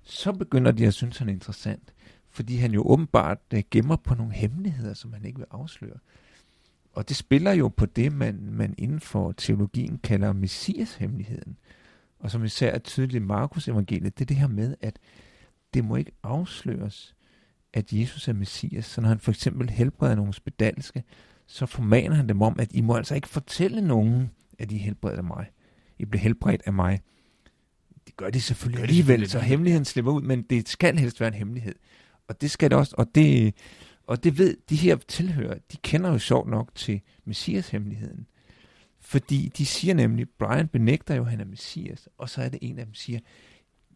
så 0.06 0.32
begynder 0.32 0.72
de 0.72 0.86
at 0.86 0.94
synes, 0.94 1.18
han 1.18 1.28
er 1.28 1.32
interessant. 1.32 1.94
Fordi 2.30 2.56
han 2.56 2.72
jo 2.72 2.82
åbenbart 2.86 3.38
øh, 3.54 3.62
gemmer 3.70 3.96
på 3.96 4.14
nogle 4.14 4.32
hemmeligheder, 4.32 4.94
som 4.94 5.12
han 5.12 5.24
ikke 5.24 5.38
vil 5.38 5.46
afsløre. 5.50 5.98
Og 6.92 7.08
det 7.08 7.16
spiller 7.16 7.52
jo 7.52 7.68
på 7.68 7.86
det, 7.86 8.12
man, 8.12 8.48
man 8.52 8.74
inden 8.78 9.00
for 9.00 9.32
teologien 9.32 9.98
kalder 9.98 10.32
messias-hemmeligheden. 10.32 11.56
Og 12.18 12.30
som 12.30 12.44
især 12.44 12.70
er 12.70 12.78
tydeligt 12.78 13.22
i 13.22 13.26
Markus 13.26 13.68
evangeliet, 13.68 14.18
det 14.18 14.24
er 14.24 14.26
det 14.26 14.36
her 14.36 14.48
med, 14.48 14.74
at 14.80 14.98
det 15.74 15.84
må 15.84 15.96
ikke 15.96 16.12
afsløres, 16.22 17.14
at 17.72 17.92
Jesus 17.92 18.28
er 18.28 18.32
messias. 18.32 18.84
Så 18.84 19.00
når 19.00 19.08
han 19.08 19.18
for 19.18 19.30
eksempel 19.30 19.70
helbreder 19.70 20.14
nogle 20.14 20.34
spedalske, 20.34 21.04
så 21.46 21.66
formaner 21.66 22.16
han 22.16 22.28
dem 22.28 22.42
om, 22.42 22.56
at 22.58 22.72
I 22.72 22.80
må 22.80 22.94
altså 22.94 23.14
ikke 23.14 23.28
fortælle 23.28 23.80
nogen, 23.80 24.30
at 24.58 24.72
I 24.72 24.76
er 24.76 24.80
helbredt 24.80 25.18
af 25.18 25.24
mig. 25.24 25.46
I 25.98 26.04
bliver 26.04 26.22
helbredt 26.22 26.62
af 26.66 26.72
mig. 26.72 27.00
Det 28.06 28.16
gør 28.16 28.30
de 28.30 28.40
selvfølgelig 28.40 28.80
Gør 28.80 28.86
de 28.86 28.88
alligevel, 28.88 29.06
selvfølgelig 29.06 29.30
så 29.30 29.38
hemmeligheden 29.38 29.84
slipper 29.84 30.12
ud, 30.12 30.22
men 30.22 30.42
det 30.42 30.68
skal 30.68 30.98
helst 30.98 31.20
være 31.20 31.28
en 31.28 31.34
hemmelighed. 31.34 31.74
Og 32.28 32.40
det 32.40 32.50
skal 32.50 32.70
det 32.70 32.78
også, 32.78 32.94
og 32.98 33.06
det, 33.14 33.54
og 34.06 34.24
det 34.24 34.38
ved 34.38 34.56
de 34.70 34.76
her 34.76 34.96
tilhører, 34.96 35.58
de 35.72 35.76
kender 35.76 36.12
jo 36.12 36.18
sjovt 36.18 36.48
nok 36.48 36.74
til 36.74 37.00
Messias-hemmeligheden. 37.24 38.26
Fordi 39.00 39.52
de 39.58 39.66
siger 39.66 39.94
nemlig, 39.94 40.26
Brian 40.38 40.68
benægter 40.68 41.14
jo, 41.14 41.22
at 41.22 41.30
han 41.30 41.40
er 41.40 41.44
Messias, 41.44 42.08
og 42.18 42.30
så 42.30 42.42
er 42.42 42.48
det 42.48 42.58
en 42.62 42.78
af 42.78 42.84
dem, 42.84 42.92
der 42.92 43.00
siger, 43.00 43.20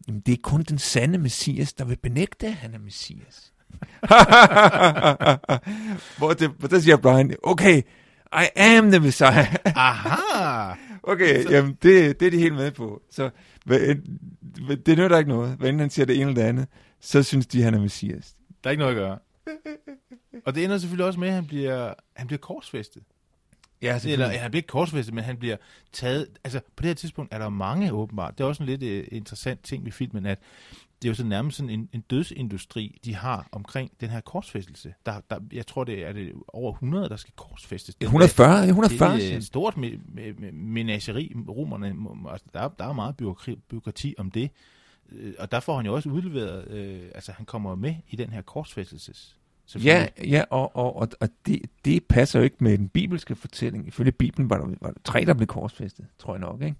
jamen 0.07 0.21
det 0.21 0.33
er 0.33 0.37
kun 0.43 0.63
den 0.63 0.77
sande 0.77 1.17
Messias, 1.17 1.73
der 1.73 1.85
vil 1.85 1.97
benægte, 1.97 2.47
at 2.47 2.53
han 2.53 2.73
er 2.73 2.79
Messias. 2.79 3.53
hvor, 6.17 6.33
det, 6.33 6.49
hvor 6.49 6.67
der 6.67 6.79
siger 6.79 6.97
Brian, 6.97 7.35
okay, 7.43 7.81
I 8.33 8.45
am 8.55 8.91
the 8.91 8.99
Messiah. 8.99 9.55
Aha! 9.65 10.75
Okay, 11.03 11.45
jamen 11.51 11.77
det, 11.83 12.19
det 12.19 12.25
er 12.25 12.31
de 12.31 12.37
helt 12.37 12.55
med 12.55 12.71
på. 12.71 13.01
Så 13.11 13.29
hvad, 13.65 13.79
end- 13.79 14.19
det 14.75 14.97
nytter 14.97 15.17
ikke 15.17 15.29
noget. 15.29 15.55
Hvad 15.57 15.73
han 15.73 15.89
siger 15.89 16.05
det 16.05 16.15
ene 16.15 16.29
eller 16.29 16.41
det 16.41 16.49
andet, 16.49 16.67
så 16.99 17.23
synes 17.23 17.47
de, 17.47 17.63
han 17.63 17.73
er 17.73 17.79
Messias. 17.79 18.35
Der 18.63 18.69
er 18.69 18.71
ikke 18.71 18.81
noget 18.81 18.95
at 18.95 18.99
gøre. 18.99 19.17
Og 20.45 20.55
det 20.55 20.63
ender 20.63 20.77
selvfølgelig 20.77 21.05
også 21.05 21.19
med, 21.19 21.27
at 21.27 21.33
han 21.33 21.47
bliver, 21.47 21.93
han 22.15 22.27
bliver 22.27 22.39
korsfæstet. 22.39 23.03
Ja, 23.81 23.99
Eller 24.05 24.31
ja, 24.31 24.37
han 24.37 24.51
bliver 24.51 24.59
ikke 24.59 24.67
korsfæstet, 24.67 25.13
men 25.13 25.23
han 25.23 25.37
bliver 25.37 25.57
taget... 25.93 26.27
Altså, 26.43 26.59
på 26.75 26.81
det 26.81 26.85
her 26.89 26.93
tidspunkt 26.93 27.33
er 27.33 27.37
der 27.37 27.49
mange 27.49 27.93
åbenbart. 27.93 28.37
Det 28.37 28.43
er 28.43 28.47
også 28.47 28.63
en 28.63 28.69
lidt 28.69 28.83
uh, 28.83 29.17
interessant 29.17 29.63
ting 29.63 29.85
ved 29.85 29.91
filmen, 29.91 30.25
at 30.25 30.39
det 31.01 31.07
er 31.07 31.09
jo 31.11 31.15
sådan 31.15 31.29
nærmest 31.29 31.57
sådan 31.57 31.69
en, 31.69 31.89
en 31.93 32.01
dødsindustri, 32.01 32.99
de 33.05 33.15
har 33.15 33.47
omkring 33.51 33.91
den 34.01 34.09
her 34.09 34.21
korsfæstelse. 34.21 34.93
Der, 35.05 35.21
der, 35.29 35.39
jeg 35.53 35.67
tror, 35.67 35.83
det 35.83 36.05
er 36.05 36.13
det 36.13 36.33
over 36.47 36.71
100, 36.73 37.09
der 37.09 37.15
skal 37.15 37.33
korsfæstes. 37.35 37.95
Den 37.95 38.05
140, 38.05 38.61
Det 38.61 38.67
140. 38.67 39.09
er 39.13 39.15
et 39.17 39.31
han. 39.31 39.41
stort 39.41 39.73
me- 39.77 39.79
me- 40.15 40.39
me- 40.41 40.51
menageri. 40.51 41.33
Romerne, 41.49 41.95
altså, 42.31 42.45
der, 42.53 42.59
er- 42.59 42.69
der 42.79 42.85
er 42.85 42.93
meget 42.93 43.17
byråkrati, 43.17 43.59
byråkrati 43.69 44.15
om 44.17 44.31
det. 44.31 44.49
Øh, 45.11 45.33
Og 45.39 45.51
der 45.51 45.59
får 45.59 45.75
han 45.75 45.85
jo 45.85 45.93
også 45.95 46.09
udleveret, 46.09 46.67
øh, 46.71 47.01
altså 47.15 47.31
han 47.31 47.45
kommer 47.45 47.75
med 47.75 47.95
i 48.09 48.15
den 48.15 48.29
her 48.29 48.41
korsfæstelses. 48.41 49.37
Ja, 49.83 50.07
ja 50.23 50.43
og, 50.49 50.75
og, 50.75 50.95
og, 50.95 51.09
og 51.19 51.29
det, 51.45 51.61
det 51.85 52.03
passer 52.05 52.39
jo 52.39 52.43
ikke 52.43 52.55
med 52.59 52.77
den 52.77 52.89
bibelske 52.89 53.35
fortælling. 53.35 53.87
Ifølge 53.87 54.11
Bibelen 54.11 54.49
var 54.49 54.57
der, 54.57 54.65
var 54.81 54.87
der 54.91 54.99
tre, 55.03 55.25
der 55.25 55.33
blev 55.33 55.47
korsfæstet, 55.47 56.05
tror 56.19 56.33
jeg 56.33 56.39
nok. 56.41 56.61
Ikke? 56.61 56.75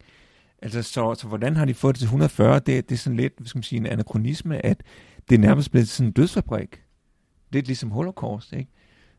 Altså, 0.62 0.84
så, 0.84 1.16
så 1.16 1.28
hvordan 1.28 1.56
har 1.56 1.66
de 1.66 1.74
fået 1.74 1.96
det 1.96 2.00
til 2.00 2.06
140? 2.06 2.60
Det, 2.60 2.90
det 2.90 2.96
er 2.96 3.00
sådan 3.00 3.18
lidt, 3.18 3.34
skal 3.46 3.58
man 3.58 3.64
sige, 3.64 3.78
en 3.80 3.86
anachronisme, 3.86 4.66
at 4.66 4.84
det 5.30 5.36
er 5.36 5.40
nærmest 5.40 5.72
blevet 5.72 5.88
sådan 5.90 6.08
en 6.08 6.14
dødsfabrik. 6.14 6.84
Lidt 7.52 7.68
ligesom 7.68 7.92
holocaust, 7.92 8.54
ikke? 8.54 8.72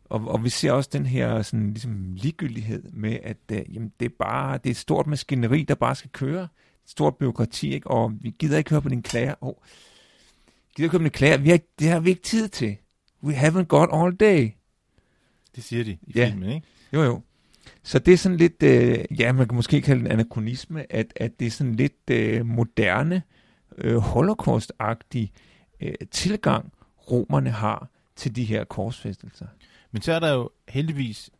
og, 0.04 0.28
og 0.28 0.44
vi 0.44 0.48
ser 0.48 0.72
også 0.72 0.90
den 0.92 1.06
her 1.06 1.42
sådan, 1.42 1.68
ligesom 1.70 2.12
ligegyldighed 2.14 2.82
med, 2.92 3.18
at 3.22 3.36
uh, 3.52 3.74
jamen, 3.74 3.92
det 4.00 4.06
er 4.06 4.14
bare 4.18 4.58
det 4.58 4.66
er 4.66 4.70
et 4.70 4.76
stort 4.76 5.06
maskineri, 5.06 5.62
der 5.62 5.74
bare 5.74 5.94
skal 5.94 6.10
køre. 6.10 6.42
Et 6.84 6.90
stort 6.90 7.16
byråkrati, 7.16 7.74
ikke? 7.74 7.90
og 7.90 8.12
vi 8.20 8.34
gider 8.38 8.58
ikke 8.58 8.70
høre 8.70 8.82
på 8.82 8.88
din 8.88 9.02
klager. 9.02 9.34
Oh, 9.40 9.54
gider 10.76 10.86
ikke 10.86 10.92
høre 10.92 10.98
på 11.00 11.04
din 11.04 11.10
klager. 11.10 11.36
Vi 11.36 11.48
har, 11.50 11.60
det 11.78 11.88
har 11.88 12.00
vi 12.00 12.10
ikke 12.10 12.22
tid 12.22 12.48
til. 12.48 12.76
We 13.22 13.34
haven't 13.34 13.64
got 13.64 13.88
all 13.92 14.12
day. 14.16 14.50
Det 15.56 15.64
siger 15.64 15.84
de 15.84 15.90
i 16.02 16.12
Ja. 16.14 16.28
filmen, 16.30 16.48
ikke? 16.50 16.66
Jo, 16.92 17.02
jo. 17.02 17.22
Så 17.82 17.98
det 17.98 18.14
er 18.14 18.18
sådan 18.18 18.38
lidt, 18.38 18.62
øh, 18.62 19.04
ja, 19.18 19.32
man 19.32 19.48
kan 19.48 19.56
måske 19.56 19.80
kalde 19.80 20.00
det 20.00 20.06
en 20.06 20.12
anachronisme, 20.12 20.92
at, 20.92 21.12
at 21.16 21.40
det 21.40 21.46
er 21.46 21.50
sådan 21.50 21.74
lidt 21.74 22.10
øh, 22.10 22.46
moderne, 22.46 23.22
øh, 23.78 23.96
holocaust-agtig 23.96 25.32
øh, 25.80 25.94
tilgang, 26.10 26.72
romerne 27.10 27.50
har 27.50 27.88
til 28.16 28.36
de 28.36 28.44
her 28.44 28.64
korsfæstelser. 28.64 29.46
Men 29.90 30.02
så 30.02 30.12
er 30.12 30.18
der 30.18 30.32
jo 30.32 30.50
heldigvis 30.68 31.30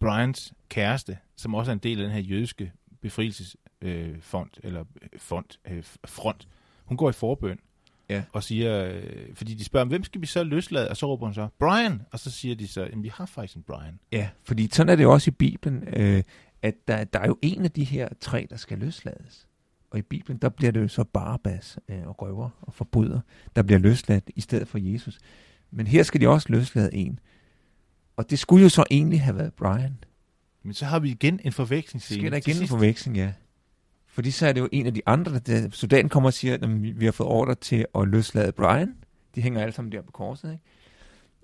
Brians 0.00 0.52
kæreste, 0.68 1.18
som 1.36 1.54
også 1.54 1.70
er 1.70 1.72
en 1.72 1.78
del 1.78 1.98
af 1.98 2.04
den 2.04 2.12
her 2.12 2.22
jødiske 2.22 2.72
befrielsesfond, 3.00 3.58
øh, 3.82 4.20
fond, 4.20 4.50
eller 4.62 4.84
øh, 5.02 5.08
fond, 5.18 5.46
øh, 5.70 5.84
front. 6.04 6.48
Hun 6.84 6.96
går 6.96 7.10
i 7.10 7.12
forbøn 7.12 7.58
Ja. 8.12 8.22
og 8.32 8.42
siger, 8.42 8.84
øh, 8.84 9.02
fordi 9.34 9.54
de 9.54 9.64
spørger, 9.64 9.86
hvem 9.86 10.04
skal 10.04 10.20
vi 10.20 10.26
så 10.26 10.44
løslade? 10.44 10.88
Og 10.88 10.96
så 10.96 11.06
råber 11.06 11.26
hun 11.26 11.34
så, 11.34 11.48
Brian! 11.58 12.02
Og 12.12 12.18
så 12.18 12.30
siger 12.30 12.54
de 12.54 12.68
så, 12.68 12.80
jamen 12.84 13.02
vi 13.02 13.10
har 13.14 13.26
faktisk 13.26 13.56
en 13.56 13.62
Brian. 13.62 13.98
Ja, 14.12 14.28
fordi 14.44 14.68
sådan 14.72 14.88
er 14.92 14.96
det 14.96 15.02
jo 15.02 15.12
også 15.12 15.30
i 15.30 15.34
Bibelen, 15.34 15.84
øh, 15.88 16.22
at 16.62 16.74
der, 16.88 17.04
der 17.04 17.18
er 17.18 17.26
jo 17.26 17.38
en 17.42 17.64
af 17.64 17.70
de 17.70 17.84
her 17.84 18.08
tre, 18.20 18.46
der 18.50 18.56
skal 18.56 18.78
løslades. 18.78 19.46
Og 19.90 19.98
i 19.98 20.02
Bibelen, 20.02 20.38
der 20.38 20.48
bliver 20.48 20.72
det 20.72 20.80
jo 20.82 20.88
så 20.88 21.04
Barabbas 21.04 21.78
øh, 21.88 22.06
og 22.08 22.22
røver 22.22 22.50
og 22.60 22.74
forbryder, 22.74 23.20
der 23.56 23.62
bliver 23.62 23.78
løsladt 23.78 24.30
i 24.36 24.40
stedet 24.40 24.68
for 24.68 24.78
Jesus. 24.78 25.18
Men 25.70 25.86
her 25.86 26.02
skal 26.02 26.20
de 26.20 26.28
også 26.28 26.46
løslade 26.50 26.94
en. 26.94 27.18
Og 28.16 28.30
det 28.30 28.38
skulle 28.38 28.62
jo 28.62 28.68
så 28.68 28.84
egentlig 28.90 29.20
have 29.22 29.36
været 29.36 29.52
Brian. 29.54 29.96
Men 30.62 30.74
så 30.74 30.84
har 30.84 30.98
vi 30.98 31.10
igen 31.10 31.40
en 31.44 31.52
Så 31.52 31.56
forvekslingsscene. 31.56 32.20
sker 32.20 32.30
der 32.30 32.36
igen 32.36 32.62
en 32.62 32.68
forveksling, 32.68 33.16
ja. 33.16 33.32
Fordi 34.12 34.30
så 34.30 34.46
er 34.46 34.52
det 34.52 34.60
jo 34.60 34.68
en 34.72 34.86
af 34.86 34.94
de 34.94 35.00
andre, 35.06 35.38
der 35.38 35.68
soldaten 35.70 36.08
kommer 36.08 36.28
og 36.28 36.32
siger, 36.34 36.54
at 36.54 36.82
vi- 36.98 37.04
har 37.04 37.12
fået 37.12 37.28
ordre 37.30 37.54
til 37.54 37.86
at 37.94 38.08
løslade 38.08 38.52
Brian. 38.52 38.94
De 39.34 39.42
hænger 39.42 39.60
alle 39.60 39.72
sammen 39.74 39.92
der 39.92 40.02
på 40.02 40.10
korset, 40.12 40.52
ikke? 40.52 40.62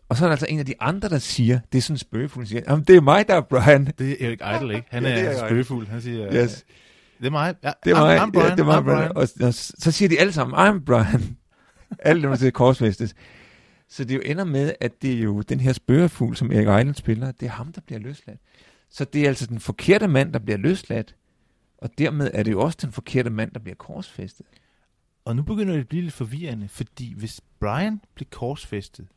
Og 0.08 0.16
så 0.16 0.24
er 0.24 0.28
der 0.28 0.32
altså 0.32 0.46
en 0.48 0.58
af 0.58 0.66
de 0.66 0.74
andre, 0.80 1.08
der 1.08 1.18
siger, 1.18 1.60
det 1.72 1.78
er 1.78 1.82
sådan 1.82 1.98
spøgefuld, 1.98 2.46
siger, 2.46 2.62
jamen 2.68 2.84
det 2.84 2.96
er 2.96 3.00
mig, 3.00 3.28
der 3.28 3.34
er 3.34 3.40
Brian. 3.40 3.92
Det 3.98 4.22
er 4.24 4.26
Erik 4.28 4.40
Idle, 4.62 4.74
ikke? 4.74 4.86
Han 4.90 5.04
er, 5.04 5.08
er 5.10 5.18
ja, 5.20 5.24
Erik 5.24 5.38
spøgefuld. 5.48 5.86
Han 5.88 6.00
siger, 6.02 6.34
Yes. 6.34 6.64
det 7.18 7.26
er 7.26 7.30
mig. 7.30 7.54
Ja, 7.64 7.70
Det 7.84 7.90
er 7.90 7.96
I'm- 7.96 8.00
mig, 8.00 8.18
I'm 8.18 8.30
Brian. 8.30 8.48
ja, 8.48 8.52
det 8.54 8.60
er 8.60 8.64
mig, 8.64 8.78
I'm 8.78 8.82
Brian. 8.82 9.12
Og, 9.16 9.28
og, 9.48 9.54
så 9.54 9.90
siger 9.90 10.08
de 10.08 10.20
alle 10.20 10.32
sammen, 10.32 10.58
I'm 10.58 10.84
Brian. 10.84 11.36
alle 11.98 12.22
dem, 12.22 12.30
der 12.30 12.36
til 12.36 12.52
korsfæstes. 12.52 13.14
Så 13.88 14.04
det 14.04 14.14
jo 14.14 14.20
ender 14.24 14.44
med, 14.44 14.72
at 14.80 15.02
det 15.02 15.12
er 15.12 15.18
jo 15.18 15.40
den 15.40 15.60
her 15.60 15.72
spøgefugl, 15.72 16.36
som 16.36 16.52
Erik 16.52 16.66
Ejlen 16.66 16.94
spiller, 16.94 17.32
det 17.32 17.46
er 17.46 17.50
ham, 17.50 17.72
der 17.72 17.80
bliver 17.86 17.98
løsladt. 18.00 18.38
Så 18.90 19.04
det 19.04 19.22
er 19.24 19.28
altså 19.28 19.46
den 19.46 19.60
forkerte 19.60 20.08
mand, 20.08 20.32
der 20.32 20.38
bliver 20.38 20.58
løsladt, 20.58 21.14
og 21.78 21.98
dermed 21.98 22.30
er 22.34 22.42
det 22.42 22.52
jo 22.52 22.60
også 22.60 22.78
den 22.82 22.92
forkerte 22.92 23.30
mand, 23.30 23.50
der 23.52 23.60
bliver 23.60 23.76
korsfæstet. 23.76 24.46
Og 25.24 25.36
nu 25.36 25.42
begynder 25.42 25.72
det 25.72 25.80
at 25.80 25.88
blive 25.88 26.02
lidt 26.02 26.14
forvirrende, 26.14 26.68
fordi 26.68 27.14
hvis 27.14 27.40
Brian 27.60 28.00
blev 28.14 28.26
korsfæstet, 28.30 29.08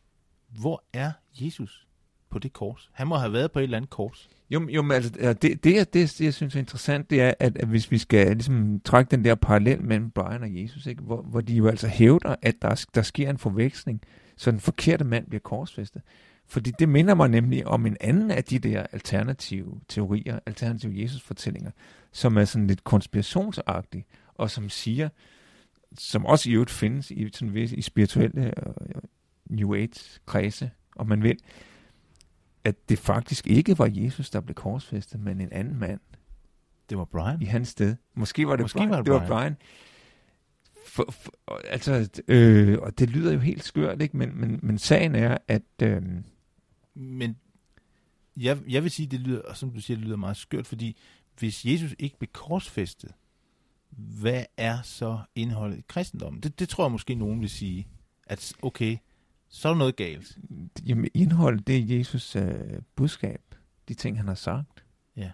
hvor 0.60 0.84
er 0.94 1.12
Jesus 1.42 1.88
på 2.30 2.40
det 2.40 2.54
kors? 2.54 2.90
Han 2.94 3.08
må 3.08 3.16
have 3.16 3.34
været 3.34 3.52
på 3.52 3.60
et 3.60 3.64
eller 3.64 3.78
andet 3.78 3.90
kors. 3.90 4.30
Jo, 4.50 4.70
jo 4.70 4.82
men 4.82 4.92
altså, 4.92 5.12
det, 5.12 5.42
det, 5.42 5.64
det, 5.64 5.94
det, 5.94 6.22
jeg 6.22 6.34
synes 6.34 6.56
er 6.56 6.60
interessant, 6.60 7.10
det 7.10 7.22
er, 7.22 7.34
at, 7.40 7.58
at 7.58 7.68
hvis 7.68 7.92
vi 7.92 7.98
skal 7.98 8.28
ligesom 8.28 8.80
trække 8.80 9.12
den 9.12 9.26
der 9.26 9.36
parallel 9.36 9.82
mellem 9.84 10.12
Brian 10.12 10.44
og 10.44 10.62
Jesus, 10.62 10.86
ikke, 10.86 11.02
hvor, 11.02 11.22
hvor 11.22 11.42
de 11.42 11.54
jo 11.54 11.68
altså 11.68 11.88
hævder, 11.88 12.36
at 12.42 12.56
der, 12.62 12.86
der 12.96 13.02
sker 13.02 13.30
en 13.30 13.38
forveksling, 13.38 14.02
så 14.38 14.52
den 14.52 14.60
forkerte 14.60 15.04
mand 15.04 15.28
bliver 15.28 15.42
korsfæstet. 15.42 16.02
Fordi 16.52 16.72
det 16.80 16.90
minder 16.90 17.14
mig 17.16 17.30
nemlig 17.30 17.68
om 17.68 17.86
en 17.86 17.98
anden 18.02 18.32
af 18.32 18.44
de 18.44 18.60
der 18.60 18.86
alternative 18.92 19.82
teorier, 19.88 20.40
alternative 20.46 21.02
Jesus-fortællinger, 21.02 21.72
som 22.12 22.38
er 22.38 22.46
sådan 22.46 22.68
lidt 22.68 22.84
konspirationsagtige, 22.84 24.06
og 24.36 24.50
som 24.52 24.70
siger, 24.70 25.10
som 25.98 26.26
også 26.26 26.50
i 26.50 26.54
øvrigt 26.54 26.72
findes 26.72 27.12
i, 27.12 27.30
sådan, 27.34 27.54
vis- 27.54 27.72
i 27.74 27.82
spirituelle 27.82 28.54
uh, 28.68 28.74
New 29.50 29.76
Age-kredse, 29.76 30.72
om 30.96 31.08
man 31.08 31.24
vil, 31.24 31.38
at 32.64 32.90
det 32.90 33.00
faktisk 33.00 33.48
ikke 33.48 33.80
var 33.80 33.90
Jesus, 33.94 34.30
der 34.30 34.42
blev 34.42 34.56
korsfæstet, 34.56 35.20
men 35.20 35.42
en 35.42 35.50
anden 35.52 35.80
mand 35.80 36.00
Det 36.90 36.98
var 36.98 37.06
Brian. 37.06 37.42
i 37.42 37.46
hans 37.46 37.68
sted. 37.68 37.96
Måske 38.16 38.48
var 38.48 38.56
det 38.56 38.64
Måske 38.64 38.78
Brian. 38.78 38.90
var 38.90 38.96
det 38.98 39.06
det 39.06 39.14
var 39.14 39.20
Brian. 39.20 39.30
Brian. 39.30 39.56
For, 40.88 41.06
for, 41.12 41.62
altså, 41.70 42.10
øh, 42.28 42.78
og 42.82 43.00
det 43.00 43.10
lyder 43.10 43.34
jo 43.34 43.40
helt 43.40 43.64
skørt, 43.64 44.02
ikke? 44.02 44.18
Men, 44.18 44.40
men, 44.42 44.60
men 44.64 44.78
sagen 44.78 45.16
er, 45.16 45.38
at 45.48 45.62
øh, 45.84 46.02
Men 46.94 47.38
jeg, 48.38 48.58
jeg 48.70 48.84
vil 48.84 48.92
sige, 48.92 49.08
det 49.08 49.20
lyder, 49.20 49.54
som 49.54 49.72
du 49.72 49.82
siger, 49.82 49.98
det 49.98 50.06
lyder 50.06 50.18
meget 50.18 50.38
skørt, 50.38 50.68
fordi 50.68 50.98
hvis 51.40 51.66
Jesus 51.66 51.96
ikke 52.00 52.18
blev 52.18 52.30
korsfæstet, 52.34 53.12
hvad 53.90 54.46
er 54.58 54.82
så 54.82 55.20
indholdet 55.36 55.78
i 55.78 55.84
kristendommen? 55.88 56.42
Det, 56.44 56.60
det 56.60 56.70
tror 56.70 56.84
jeg 56.84 56.92
måske 56.92 57.16
nogen 57.16 57.42
vil 57.42 57.50
sige, 57.50 57.88
at 58.28 58.54
okay, 58.62 58.98
så 59.50 59.68
er 59.70 59.74
der 59.74 59.78
noget 59.78 59.96
galt. 59.96 60.38
jamen, 60.86 61.10
indholdet, 61.14 61.68
det 61.68 61.78
er 61.78 61.98
Jesus 61.98 62.36
øh, 62.36 62.82
budskab. 62.96 63.42
De 63.88 63.94
ting, 63.94 64.18
han 64.18 64.28
har 64.28 64.36
sagt. 64.36 64.84
Ja. 65.16 65.32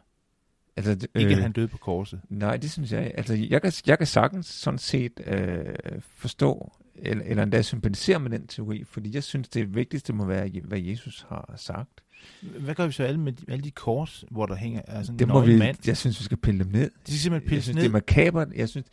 Altså, 0.75 0.91
d- 0.91 1.19
Ikke 1.19 1.35
at 1.35 1.41
han 1.41 1.51
døde 1.51 1.67
på 1.67 1.77
korset. 1.77 2.21
Nej, 2.29 2.57
det 2.57 2.71
synes 2.71 2.91
jeg. 2.91 3.11
Altså, 3.15 3.33
jeg 3.33 3.61
kan, 3.61 3.71
jeg 3.87 3.97
kan 3.97 4.07
sagtens 4.07 4.45
sådan 4.45 4.77
set 4.77 5.19
øh, 5.25 5.75
forstå, 6.01 6.71
eller, 6.97 7.23
eller 7.25 7.43
endda 7.43 7.62
sympatisere 7.62 8.19
med 8.19 8.29
den 8.29 8.47
teori, 8.47 8.83
fordi 8.83 9.15
jeg 9.15 9.23
synes, 9.23 9.49
det 9.49 9.75
vigtigste 9.75 10.13
må 10.13 10.25
være, 10.25 10.49
hvad 10.63 10.79
Jesus 10.79 11.25
har 11.29 11.53
sagt. 11.57 11.89
Hvad 12.60 12.75
gør 12.75 12.86
vi 12.86 12.91
så 12.91 13.03
alle 13.03 13.19
med 13.19 13.31
de, 13.33 13.45
alle 13.47 13.63
de 13.63 13.71
kors, 13.71 14.25
hvor 14.31 14.45
der 14.45 14.55
hænger 14.55 14.81
altså 14.81 15.12
en 15.12 15.19
Det 15.19 15.27
må 15.27 15.41
vi, 15.41 15.57
mand? 15.57 15.77
jeg 15.88 15.97
synes, 15.97 16.19
vi 16.19 16.23
skal 16.23 16.38
pille 16.38 16.63
dem 16.63 16.71
ned. 16.71 16.81
De 16.81 17.12
skal 17.12 17.17
simpelthen 17.19 17.33
Jeg 17.33 17.49
pilles 17.49 17.63
synes, 17.63 17.75
ned. 17.75 17.83
det 17.83 17.89
er 17.89 17.93
makabert. 17.93 18.47
Jeg 18.55 18.69
synes, 18.69 18.88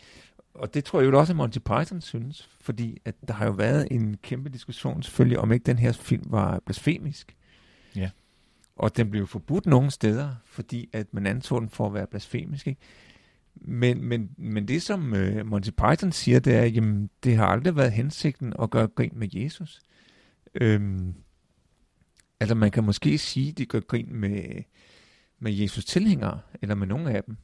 og 0.55 0.75
det 0.75 0.85
tror 0.85 1.01
jeg 1.01 1.13
jo 1.13 1.19
også, 1.19 1.33
at 1.33 1.37
Monty 1.37 1.59
Python 1.59 2.01
synes, 2.01 2.49
fordi 2.61 2.99
at 3.05 3.15
der 3.29 3.35
har 3.35 3.47
jo 3.47 3.53
været 3.53 3.89
en 3.91 4.17
kæmpe 4.23 4.49
diskussion 4.49 5.03
selvfølgelig, 5.03 5.39
om 5.39 5.53
ikke 5.53 5.65
den 5.65 5.79
her 5.79 5.93
film 5.93 6.25
var 6.27 6.61
blasfemisk. 6.67 7.37
Ja. 7.97 8.11
Og 8.77 8.97
den 8.97 9.11
blev 9.11 9.27
forbudt 9.27 9.67
nogle 9.67 9.91
steder, 9.91 10.35
fordi 10.47 10.89
at 10.93 11.15
man 11.15 11.27
antog 11.27 11.61
den 11.61 11.69
for 11.71 11.87
at 11.87 11.95
være 11.95 12.07
blasfemisk. 12.07 12.67
Ikke? 12.67 12.81
Men, 13.67 14.05
men, 14.05 14.31
men 14.39 14.69
det, 14.69 14.83
som 14.83 15.15
øh, 15.15 15.47
Monty 15.47 15.71
Python 15.71 16.13
siger, 16.13 16.41
det 16.41 16.55
er, 16.55 16.65
jamen, 16.65 17.11
det 17.25 17.37
har 17.37 17.47
aldrig 17.47 17.77
været 17.77 17.93
hensigten 17.93 18.53
at 18.63 18.71
gøre 18.71 18.87
grin 18.87 19.13
med 19.15 19.29
Jesus. 19.33 19.81
Øhm, 20.55 21.15
altså, 22.41 22.55
man 22.55 22.71
kan 22.71 22.85
måske 22.85 23.19
sige, 23.19 23.51
at 23.51 23.59
de 23.59 23.67
gør 23.67 23.81
grin 23.81 24.15
med, 24.15 24.63
med 25.39 25.53
Jesus 25.53 25.85
tilhængere, 25.85 26.41
eller 26.63 26.75
med 26.75 26.87
nogle 26.87 27.11
af 27.11 27.25
dem 27.25 27.37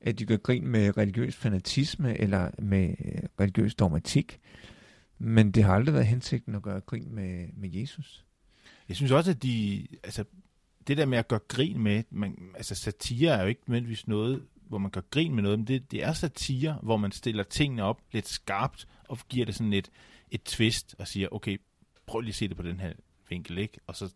at 0.00 0.18
de 0.18 0.26
gør 0.26 0.36
grin 0.36 0.66
med 0.66 0.96
religiøs 0.96 1.36
fanatisme 1.36 2.20
eller 2.20 2.50
med 2.58 2.88
øh, 3.04 3.22
religiøs 3.40 3.74
dogmatik. 3.74 4.40
Men 5.18 5.50
det 5.50 5.64
har 5.64 5.74
aldrig 5.74 5.94
været 5.94 6.06
hensigten 6.06 6.54
at 6.54 6.62
gøre 6.62 6.80
grin 6.80 7.14
med, 7.14 7.48
med 7.56 7.70
Jesus. 7.72 8.24
Jeg 8.88 8.96
synes 8.96 9.12
også, 9.12 9.30
at 9.30 9.42
de, 9.42 9.86
altså, 10.04 10.24
det 10.86 10.96
der 10.96 11.06
med 11.06 11.18
at 11.18 11.28
gøre 11.28 11.40
grin 11.48 11.82
med, 11.82 12.02
man, 12.10 12.36
altså 12.54 12.74
satire 12.74 13.30
er 13.38 13.42
jo 13.42 13.48
ikke 13.48 13.60
nødvendigvis 13.66 14.08
noget, 14.08 14.42
hvor 14.68 14.78
man 14.78 14.90
gør 14.90 15.00
grin 15.10 15.34
med 15.34 15.42
noget, 15.42 15.58
men 15.58 15.66
det, 15.66 15.90
det 15.90 16.04
er 16.04 16.12
satire, 16.12 16.78
hvor 16.82 16.96
man 16.96 17.12
stiller 17.12 17.42
tingene 17.42 17.82
op 17.82 18.00
lidt 18.12 18.28
skarpt, 18.28 18.88
og 19.08 19.18
giver 19.28 19.46
det 19.46 19.54
sådan 19.54 19.72
et, 19.72 19.90
et 20.30 20.42
twist, 20.42 20.94
og 20.98 21.08
siger, 21.08 21.28
okay, 21.32 21.60
prøv 22.06 22.20
lige 22.20 22.28
at 22.30 22.34
se 22.34 22.48
det 22.48 22.56
på 22.56 22.62
den 22.62 22.80
her 22.80 22.92
vinkel, 23.28 23.58
ikke? 23.58 23.78
Og 23.86 23.96
så 23.96 24.10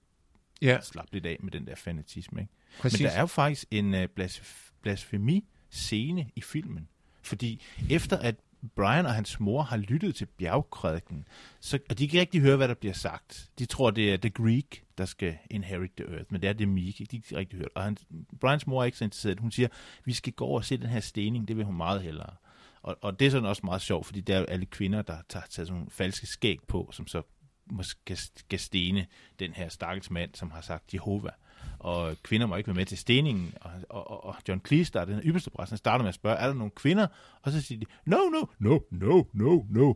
Ja, 0.63 0.81
slap 0.81 1.07
lidt 1.13 1.27
af 1.27 1.37
med 1.41 1.51
den 1.53 1.67
der 1.67 1.75
fanatisme, 1.75 2.41
ikke? 2.41 2.53
præcis. 2.81 3.01
Men 3.01 3.07
der 3.09 3.13
er 3.17 3.21
jo 3.21 3.27
faktisk 3.27 3.65
en 3.71 3.95
uh, 3.95 4.03
blasf- 4.21 4.73
blasfemi-scene 4.83 6.31
i 6.37 6.41
filmen. 6.41 6.89
Fordi 7.23 7.63
efter 7.91 8.19
at 8.19 8.35
Brian 8.77 9.07
og 9.07 9.15
hans 9.15 9.41
mor 9.41 9.63
har 9.63 9.77
lyttet 9.77 10.15
til 10.15 10.27
bjergkrædiken, 10.27 11.25
så, 11.61 11.79
og 11.91 11.99
de 11.99 12.09
kan 12.09 12.17
ikke 12.17 12.21
rigtig 12.21 12.41
høre, 12.41 12.57
hvad 12.57 12.69
der 12.69 12.75
bliver 12.75 12.93
sagt. 12.95 13.51
De 13.59 13.67
tror, 13.67 13.91
det 13.91 14.13
er 14.13 14.17
The 14.17 14.31
Greek, 14.31 14.85
der 15.03 15.07
skal 15.07 15.39
inherit 15.51 15.91
the 15.97 16.07
earth, 16.15 16.33
men 16.33 16.43
det 16.43 16.49
er 16.49 16.53
det 16.53 16.69
Meek. 16.69 16.99
De 16.99 17.05
har 17.11 17.19
ikke 17.19 17.37
rigtig 17.37 17.59
hørt. 17.59 17.69
Og 17.75 17.83
han, 17.83 17.97
Brians 18.41 18.67
mor 18.67 18.81
er 18.81 18.85
ikke 18.85 18.99
så 18.99 19.05
interesseret. 19.05 19.41
Hun 19.41 19.51
siger, 19.51 19.69
vi 20.05 20.13
skal 20.13 20.33
gå 20.33 20.45
over 20.45 20.59
og 20.59 20.65
se 20.65 20.77
den 20.77 20.87
her 20.87 21.01
stening, 21.01 21.49
det 21.49 21.57
vil 21.57 21.65
hun 21.65 21.77
meget 21.77 22.03
hellere. 22.03 22.35
Og, 22.83 22.99
og 23.01 23.21
det 23.21 23.27
er 23.27 23.31
sådan 23.31 23.49
også 23.49 23.63
meget 23.65 23.83
sjovt, 23.83 24.07
fordi 24.07 24.21
der 24.21 24.35
er 24.35 24.39
jo 24.39 24.45
alle 24.45 24.67
kvinder, 24.67 25.03
der 25.03 25.17
tager, 25.29 25.47
tager 25.51 25.67
sådan 25.67 25.73
nogle 25.73 25.91
falske 25.91 26.27
skæg 26.27 26.59
på, 26.69 26.91
som 26.93 27.07
så 27.07 27.23
måske 27.67 28.17
skal 28.17 28.59
stene 28.59 29.07
den 29.39 29.53
her 29.53 29.69
stakkels 29.69 30.11
mand, 30.11 30.35
som 30.35 30.51
har 30.51 30.61
sagt 30.61 30.95
Jehova. 30.95 31.31
Og 31.79 32.17
kvinder 32.23 32.47
må 32.47 32.57
ikke 32.57 32.67
være 32.67 32.77
med 32.77 32.87
til 32.87 32.99
steningen. 32.99 33.55
Og, 33.61 33.71
og, 33.89 34.25
og 34.25 34.37
John 34.49 34.61
Cleese, 34.67 34.93
der 34.93 35.01
er 35.01 35.05
den 35.05 35.15
her 35.15 35.23
ypperste 35.25 35.51
præst, 35.51 35.71
han 35.71 35.79
starter 35.79 36.03
med 36.03 36.09
at 36.09 36.15
spørge, 36.15 36.37
er 36.37 36.47
der 36.47 36.55
nogle 36.55 36.71
kvinder? 36.71 37.07
Og 37.43 37.53
så 37.53 37.61
siger 37.61 37.79
de, 37.79 37.87
no, 38.05 38.17
no, 38.17 38.47
no, 38.59 38.79
no, 38.91 39.23
no, 39.33 39.63
no. 39.71 39.95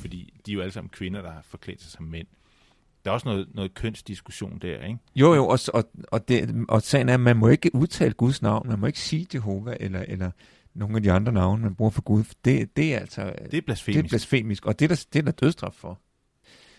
Fordi 0.00 0.40
de 0.46 0.50
er 0.50 0.54
jo 0.54 0.60
alle 0.60 0.72
sammen 0.72 0.88
kvinder, 0.88 1.22
der 1.22 1.30
har 1.30 1.42
forklædt 1.42 1.82
sig 1.82 1.90
som 1.90 2.04
mænd. 2.04 2.26
Der 3.04 3.10
er 3.10 3.14
også 3.14 3.28
noget, 3.28 3.48
noget 3.54 3.74
kønsdiskussion 3.74 4.58
der, 4.58 4.82
ikke? 4.86 4.98
Jo, 5.16 5.34
jo, 5.34 5.46
og, 5.48 5.58
og, 5.74 5.84
og, 6.08 6.28
det, 6.28 6.64
og 6.68 6.82
sagen 6.82 7.08
er, 7.08 7.14
at 7.14 7.20
man 7.20 7.36
må 7.36 7.48
ikke 7.48 7.74
udtale 7.74 8.12
Guds 8.14 8.42
navn. 8.42 8.68
Man 8.68 8.78
må 8.78 8.86
ikke 8.86 8.98
sige 9.00 9.26
Jehova 9.34 9.76
eller, 9.80 10.04
eller 10.08 10.30
nogle 10.74 10.96
af 10.96 11.02
de 11.02 11.12
andre 11.12 11.32
navne, 11.32 11.62
man 11.62 11.74
bruger 11.74 11.90
for 11.90 12.02
Gud. 12.02 12.24
Det, 12.44 12.76
det 12.76 12.94
er 12.94 12.98
altså 12.98 13.22
Det 13.24 13.34
er 13.40 13.48
det 13.48 13.58
er 13.58 13.62
blasfemisk. 13.62 14.08
blasfemisk, 14.08 14.66
og 14.66 14.78
det 14.78 14.84
er, 14.84 14.88
der, 14.88 15.04
det 15.12 15.18
er 15.18 15.22
der 15.22 15.32
dødstraf 15.32 15.72
for. 15.74 16.00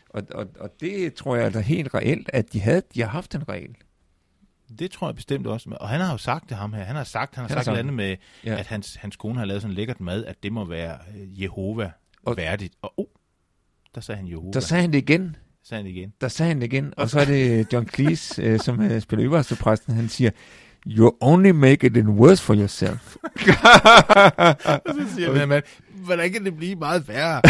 Og, 0.10 0.24
og, 0.36 0.48
og 0.60 0.70
det 0.80 1.14
tror 1.14 1.36
jeg 1.36 1.56
er 1.56 1.60
helt 1.60 1.94
reelt, 1.94 2.30
at 2.34 2.54
de, 2.54 2.60
havde, 2.62 2.82
de 2.94 3.02
har 3.02 3.08
haft 3.10 3.36
en 3.36 3.50
regel. 3.50 3.76
Det 4.80 4.92
tror 4.92 5.08
jeg 5.08 5.16
bestemt 5.16 5.48
også. 5.48 5.70
Og 5.80 5.90
han 5.90 6.02
har 6.02 6.12
jo 6.12 6.18
sagt 6.18 6.50
det 6.50 6.58
ham 6.58 6.74
her. 6.74 6.84
Han 6.84 6.96
har 6.96 7.04
sagt, 7.04 7.36
han 7.36 7.42
har 7.42 7.48
Han 7.50 7.56
sagt 7.58 7.66
sagt 7.66 7.78
andet 7.78 7.94
med, 7.94 8.16
Ja. 8.46 8.52
ja. 8.52 8.60
at 8.60 8.68
hans, 8.68 8.96
hans 8.96 9.16
kone 9.16 9.40
har 9.40 9.46
lavet 9.46 9.62
sådan 9.62 9.76
lækkert 9.76 10.02
mad, 10.02 10.26
at 10.26 10.44
det 10.44 10.54
må 10.54 10.66
være 10.66 10.98
øh, 11.18 11.42
Jehova 11.42 11.92
Og- 12.24 12.38
værdigt. 12.38 12.74
Og 12.82 12.94
oh, 12.98 13.06
der 13.96 14.02
sagde 14.02 14.18
han 14.18 14.28
Jehova. 14.30 14.52
Der 14.52 14.60
sagde 14.60 14.82
han 14.82 14.94
det 14.94 14.98
igen. 14.98 15.36
Sagde 15.64 15.84
han 15.84 15.92
igen. 15.92 16.14
Der 16.22 16.28
sagde 16.28 16.48
han 16.48 16.64
igen. 16.64 16.94
Og 16.98 17.10
så 17.10 17.20
er 17.20 17.26
det 17.26 17.74
John 17.74 17.90
Cleese, 17.90 18.42
øh, 18.44 18.60
som 18.60 18.82
øh, 18.82 19.02
spiller 19.02 19.26
øverste 19.26 19.56
præsten, 19.56 19.94
han 19.94 20.10
siger, 20.10 20.32
You 20.88 21.12
only 21.22 21.50
make 21.50 21.88
it 21.88 21.98
worse 21.98 22.44
for 22.44 22.56
yourself. 22.56 23.16
Og 24.86 24.96
så 24.96 25.16
siger 25.16 25.34
den 25.34 25.50
mand, 25.50 25.64
hvordan 26.06 26.32
kan 26.32 26.46
det 26.46 26.58
blive 26.58 26.76
meget 26.76 27.08
værre? 27.08 27.42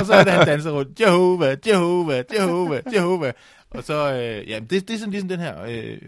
og 0.00 0.06
så 0.06 0.14
er 0.14 0.24
det, 0.24 0.32
han 0.32 0.46
danser 0.46 0.70
rundt, 0.70 1.00
Jehova, 1.00 1.56
Jehova, 1.66 2.22
Jehova, 2.32 2.80
Jehova. 2.94 3.32
Og 3.70 3.84
så, 3.84 4.12
øh, 4.12 4.50
ja, 4.50 4.60
det, 4.60 4.70
det 4.70 4.90
er 4.90 4.98
sådan 4.98 5.10
ligesom 5.10 5.28
den 5.28 5.40
her 5.40 5.62
øh, 5.62 5.98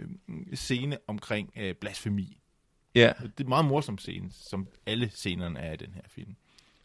scene 0.55 0.99
omkring 1.07 1.51
øh, 1.57 1.75
blasfemi. 1.81 2.41
ja. 2.95 3.13
Det 3.23 3.31
er 3.39 3.43
en 3.45 3.49
meget 3.49 3.65
morsom 3.65 3.99
scene, 3.99 4.29
som 4.33 4.67
alle 4.87 5.11
scenerne 5.15 5.59
er 5.59 5.73
i 5.73 5.77
den 5.77 5.95
her 5.95 6.03
film. 6.09 6.31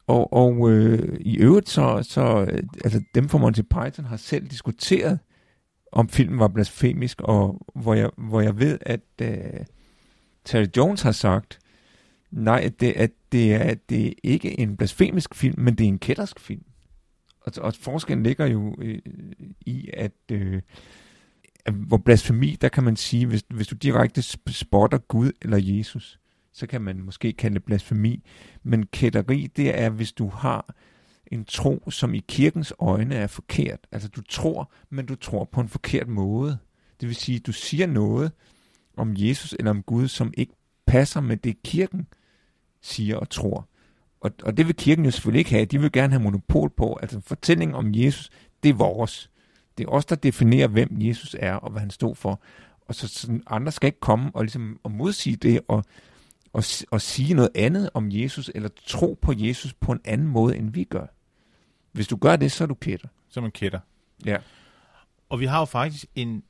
Og, 0.08 0.34
og 0.34 0.72
øh, 0.72 1.18
i 1.20 1.38
øvrigt 1.38 1.70
så, 1.70 2.00
så 2.10 2.22
altså 2.84 3.02
dem 3.16 3.30
fra 3.30 3.38
Monty 3.38 3.62
Python 3.62 4.06
har 4.06 4.18
selv 4.18 4.48
diskuteret, 4.48 5.20
om 5.92 6.10
filmen 6.10 6.40
var 6.40 6.48
blasfemisk, 6.48 7.22
og 7.22 7.66
hvor 7.76 7.94
jeg, 7.94 8.10
hvor 8.18 8.42
jeg 8.42 8.60
ved, 8.60 8.80
at 8.82 9.02
øh, 9.22 9.66
Terry 10.46 10.66
Jones 10.78 11.02
har 11.02 11.12
sagt, 11.12 11.60
nej, 12.32 12.62
at 12.64 12.80
det, 12.80 12.92
at 12.92 13.12
det 13.32 13.54
er, 13.54 13.74
det 13.90 14.08
er 14.08 14.14
ikke 14.24 14.60
en 14.60 14.78
blasfemisk 14.78 15.36
film, 15.36 15.60
men 15.60 15.76
det 15.76 15.84
er 15.84 15.88
en 15.88 16.00
kættersk 16.00 16.40
film. 16.40 16.64
Og, 17.42 17.52
og 17.58 17.74
forskellen 17.74 18.24
ligger 18.24 18.46
jo 18.46 18.76
øh, 18.80 19.00
i, 19.66 19.90
at 19.94 20.12
øh, 20.32 20.62
at 21.66 21.74
hvor 21.74 21.98
blasfemi, 21.98 22.58
der 22.62 22.70
kan 22.70 22.84
man 22.84 22.96
sige, 22.96 23.26
hvis, 23.26 23.44
hvis 23.50 23.68
du 23.68 23.76
direkte 23.76 24.22
spotter 24.52 24.98
Gud 24.98 25.32
eller 25.42 25.58
Jesus, 25.62 26.20
så 26.54 26.68
kan 26.68 26.82
man 26.82 27.02
måske 27.02 27.34
kalde 27.34 27.54
det 27.54 27.64
blasfemi. 27.64 28.24
Men 28.64 28.86
kætteri, 28.86 29.48
det 29.56 29.80
er, 29.80 29.90
hvis 29.90 30.12
du 30.12 30.28
har 30.28 30.76
en 31.28 31.46
tro, 31.46 31.90
som 31.90 32.14
i 32.14 32.24
kirkens 32.28 32.74
øjne 32.80 33.16
er 33.16 33.28
forkert. 33.28 33.80
Altså 33.92 34.10
du 34.10 34.22
tror, 34.22 34.72
men 34.90 35.06
du 35.06 35.16
tror 35.16 35.44
på 35.44 35.62
en 35.62 35.70
forkert 35.70 36.08
måde. 36.08 36.58
Det 37.02 37.08
vil 37.08 37.16
sige, 37.16 37.40
du 37.40 37.52
siger 37.52 37.88
noget 37.88 38.32
om 38.98 39.14
Jesus 39.18 39.56
eller 39.60 39.72
om 39.72 39.84
Gud, 39.84 40.08
som 40.08 40.34
ikke 40.38 40.54
passer 40.86 41.22
med 41.22 41.38
det, 41.38 41.64
kirken 41.64 42.08
siger 42.82 43.18
og 43.18 43.30
tror. 43.30 43.70
Og, 44.22 44.32
og 44.44 44.58
det 44.58 44.68
vil 44.68 44.76
kirken 44.76 45.06
jo 45.06 45.12
selvfølgelig 45.12 45.40
ikke 45.40 45.52
have. 45.52 45.66
De 45.66 45.82
vil 45.82 45.92
gerne 45.92 46.14
have 46.14 46.24
monopol 46.24 46.70
på. 46.70 47.00
Altså 47.02 47.22
fortællingen 47.22 47.76
om 47.76 47.96
Jesus, 47.96 48.30
det 48.64 48.70
er 48.70 48.74
vores. 48.74 49.30
Det 49.78 49.84
er 49.84 49.90
os, 49.90 50.06
der 50.06 50.16
definerer, 50.16 50.68
hvem 50.68 50.90
Jesus 50.92 51.36
er 51.40 51.54
og 51.54 51.72
hvad 51.72 51.80
han 51.80 51.90
stod 51.90 52.16
for. 52.16 52.42
Og 52.82 52.96
så 52.96 53.08
sådan, 53.08 53.44
andre 53.48 53.72
skal 53.72 53.88
ikke 53.88 54.00
komme 54.00 54.32
og, 54.34 54.44
ligesom, 54.44 54.80
og 54.84 54.92
modsige 54.92 55.36
det 55.36 55.62
og, 55.68 55.84
og, 56.54 56.64
s- 56.64 56.86
og 56.92 57.02
sige 57.02 57.34
noget 57.34 57.50
andet 57.56 57.90
om 57.94 58.12
Jesus, 58.12 58.52
eller 58.56 58.70
tro 58.86 59.20
på 59.22 59.34
Jesus 59.38 59.74
på 59.74 59.92
en 59.92 60.02
anden 60.06 60.28
måde, 60.28 60.58
end 60.58 60.70
vi 60.74 60.84
gør. 60.84 61.06
Hvis 61.92 62.08
du 62.08 62.16
gør 62.16 62.36
det, 62.36 62.52
så 62.52 62.64
er 62.64 62.68
du 62.68 62.74
kætter. 62.74 63.08
Som 63.30 63.46
en 63.46 63.52
kætter. 63.52 63.80
Ja. 64.26 64.38
Og 65.30 65.40
vi 65.40 65.46
har 65.46 65.60
jo 65.60 65.66
faktisk 65.66 66.06
en, 66.16 66.44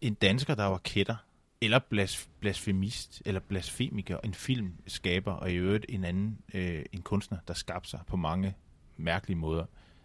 en 0.00 0.14
dansker, 0.14 0.54
der 0.54 0.64
var 0.64 0.78
kætter, 0.78 1.16
eller 1.60 1.78
blas, 1.90 2.28
blasfemist, 2.40 3.22
eller 3.26 3.40
blasfemiker, 3.40 4.18
en 4.24 4.34
filmskaber, 4.34 5.32
og 5.32 5.50
i 5.50 5.54
øvrigt 5.54 5.86
en 5.88 6.04
anden, 6.04 6.38
øh, 6.54 6.84
en 6.92 7.02
kunstner, 7.02 7.38
der 7.48 7.54
skabte 7.54 7.90
sig 7.90 8.00
på 8.06 8.16
mange 8.16 8.54
mærkelige 8.96 9.36
måder, 9.38 9.64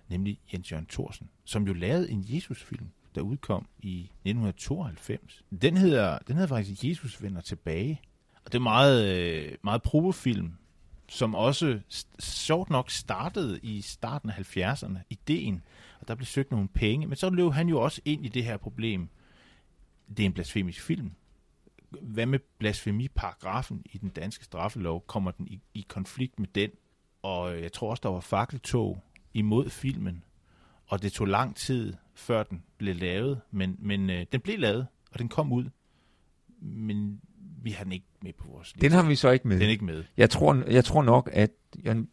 nemlig 0.10 0.40
Jens 0.54 0.72
Jørgen 0.72 0.86
Thorsen, 0.86 1.30
som 1.46 1.68
jo 1.68 1.74
lavede 1.74 2.12
en 2.12 2.26
Jesus-film, 2.28 2.88
der 3.16 3.22
udkom 3.22 3.68
i 3.80 4.00
1992. 4.02 5.44
Den 5.62 5.78
hedder, 5.78 6.18
den 6.28 6.36
hedder 6.36 6.48
faktisk 6.48 6.84
Jesus 6.84 7.24
vender 7.24 7.42
tilbage, 7.42 8.02
og 8.46 8.52
det 8.52 8.56
er 8.58 8.64
meget, 8.64 9.18
øh, 9.18 9.58
meget 9.64 9.82
provofilm, 9.82 10.54
som 11.10 11.36
også 11.36 11.80
sjovt 12.20 12.70
nok 12.70 12.90
startede 12.90 13.60
i 13.64 13.82
starten 13.82 14.30
af 14.30 14.58
70'erne, 14.58 14.98
ideen, 15.10 15.62
og 16.00 16.08
der 16.08 16.16
blev 16.16 16.26
søgt 16.26 16.52
nogle 16.52 16.68
penge, 16.68 17.08
men 17.08 17.16
så 17.16 17.30
løb 17.30 17.52
han 17.52 17.70
jo 17.70 17.82
også 17.82 18.02
ind 18.06 18.26
i 18.26 18.30
det 18.30 18.44
her 18.44 18.58
problem. 18.58 19.10
Det 20.10 20.20
er 20.20 20.26
en 20.26 20.34
blasfemisk 20.34 20.82
film. 20.82 21.12
Hvad 21.90 22.26
med 22.26 22.40
blasfemiparagrafen 22.58 23.82
i 23.86 23.98
den 23.98 24.10
danske 24.10 24.46
straffelov? 24.46 25.04
Kommer 25.08 25.32
den 25.32 25.48
i, 25.48 25.60
i 25.74 25.86
konflikt 25.88 26.40
med 26.40 26.48
den? 26.56 26.70
Og 27.22 27.56
øh, 27.56 27.62
jeg 27.62 27.72
tror 27.72 27.90
også, 27.90 28.02
der 28.02 28.10
var 28.10 28.20
fakkeltog 28.20 29.04
imod 29.34 29.70
filmen, 29.70 30.24
og 30.86 31.02
det 31.02 31.12
tog 31.12 31.28
lang 31.28 31.56
tid, 31.56 31.94
før 32.14 32.44
den 32.44 32.64
blev 32.78 32.96
lavet, 32.96 33.42
men, 33.52 33.76
men 33.80 34.10
øh, 34.10 34.26
den 34.32 34.42
blev 34.42 34.60
lavet, 34.60 34.88
og 35.12 35.20
den 35.20 35.30
kom 35.30 35.52
ud, 35.52 35.66
men 36.62 37.22
vi 37.64 37.72
har 37.72 37.84
den 37.84 37.94
ikke 37.94 38.06
med 38.24 38.34
på 38.34 38.48
vores 38.54 38.74
liste. 38.76 38.90
Den 38.90 38.92
har 38.92 39.04
vi 39.04 39.16
så 39.16 39.30
ikke 39.30 39.48
med. 39.48 39.56
den 39.60 39.66
er 39.66 39.72
ikke 39.72 39.86
med. 39.86 40.04
Jeg 40.18 40.30
tror, 40.30 40.64
jeg 40.68 40.86
tror 40.86 41.04
nok, 41.04 41.30
at 41.34 41.50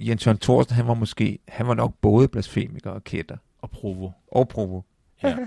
Jens 0.00 0.26
Jørgen 0.26 0.38
Thorsten, 0.38 0.76
han 0.76 0.86
var 0.86 0.94
måske, 0.94 1.38
han 1.48 1.66
var 1.66 1.74
nok 1.74 1.94
både 2.00 2.28
blasfemiker 2.28 2.90
og 2.90 3.04
kætter. 3.04 3.36
Og 3.58 3.70
Provo. 3.70 4.10
Og 4.32 4.48
provo. 4.48 4.80
Ja. 5.22 5.36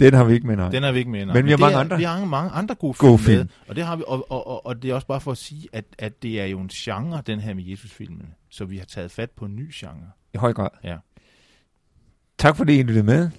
Den 0.00 0.14
har 0.14 0.24
vi 0.24 0.34
ikke 0.34 0.46
med, 0.46 0.56
nej. 0.56 0.70
Den 0.70 0.84
er 0.84 0.92
vi 0.92 0.98
ikke 0.98 1.10
med. 1.10 1.26
nej. 1.26 1.34
Men 1.34 1.44
vi 1.44 1.50
har 1.50 1.58
mange 1.58 1.74
er, 1.76 1.80
andre. 1.80 1.96
Vi 1.96 2.04
har 2.04 2.24
mange 2.24 2.50
andre 2.50 2.74
gode, 2.74 2.94
Gode 2.98 3.18
film, 3.18 3.26
film. 3.26 3.38
Med, 3.38 3.68
og 3.68 3.76
det 3.76 3.84
har 3.84 3.96
vi, 3.96 4.02
og, 4.06 4.30
og, 4.30 4.46
og, 4.46 4.66
og 4.66 4.82
det 4.82 4.90
er 4.90 4.94
også 4.94 5.06
bare 5.06 5.20
for 5.20 5.30
at 5.30 5.38
sige, 5.38 5.68
at, 5.72 5.84
at 5.98 6.22
det 6.22 6.40
er 6.40 6.44
jo 6.44 6.60
en 6.60 6.68
genre, 6.68 7.22
den 7.26 7.40
her 7.40 7.54
med 7.54 7.64
Jesus-filmen. 7.64 8.26
Så 8.50 8.64
vi 8.64 8.78
har 8.78 8.84
taget 8.84 9.10
fat 9.10 9.30
på 9.30 9.44
en 9.44 9.56
ny 9.56 9.70
genre. 9.74 10.10
I 10.34 10.36
høj 10.36 10.52
grad. 10.52 10.68
Ja. 10.84 10.96
Tak 12.38 12.56
fordi 12.56 12.78
I 12.78 12.82
lyttede 12.82 13.06
med. 13.06 13.30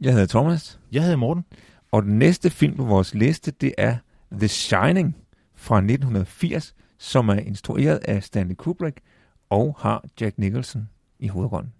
Jeg 0.00 0.12
hedder 0.12 0.26
Thomas. 0.26 0.80
Jeg 0.92 1.02
hedder 1.02 1.16
Morten. 1.16 1.44
Og 1.92 2.02
den 2.02 2.18
næste 2.18 2.50
film 2.50 2.76
på 2.76 2.84
vores 2.84 3.14
liste, 3.14 3.50
det 3.50 3.74
er 3.78 3.96
The 4.32 4.48
Shining 4.48 5.16
fra 5.58 5.76
1980, 5.76 6.74
som 6.98 7.28
er 7.28 7.34
instrueret 7.34 7.98
af 7.98 8.22
Stanley 8.22 8.54
Kubrick 8.54 9.00
og 9.50 9.76
har 9.78 10.04
Jack 10.20 10.38
Nicholson 10.38 10.88
i 11.18 11.28
hovedrollen. 11.28 11.72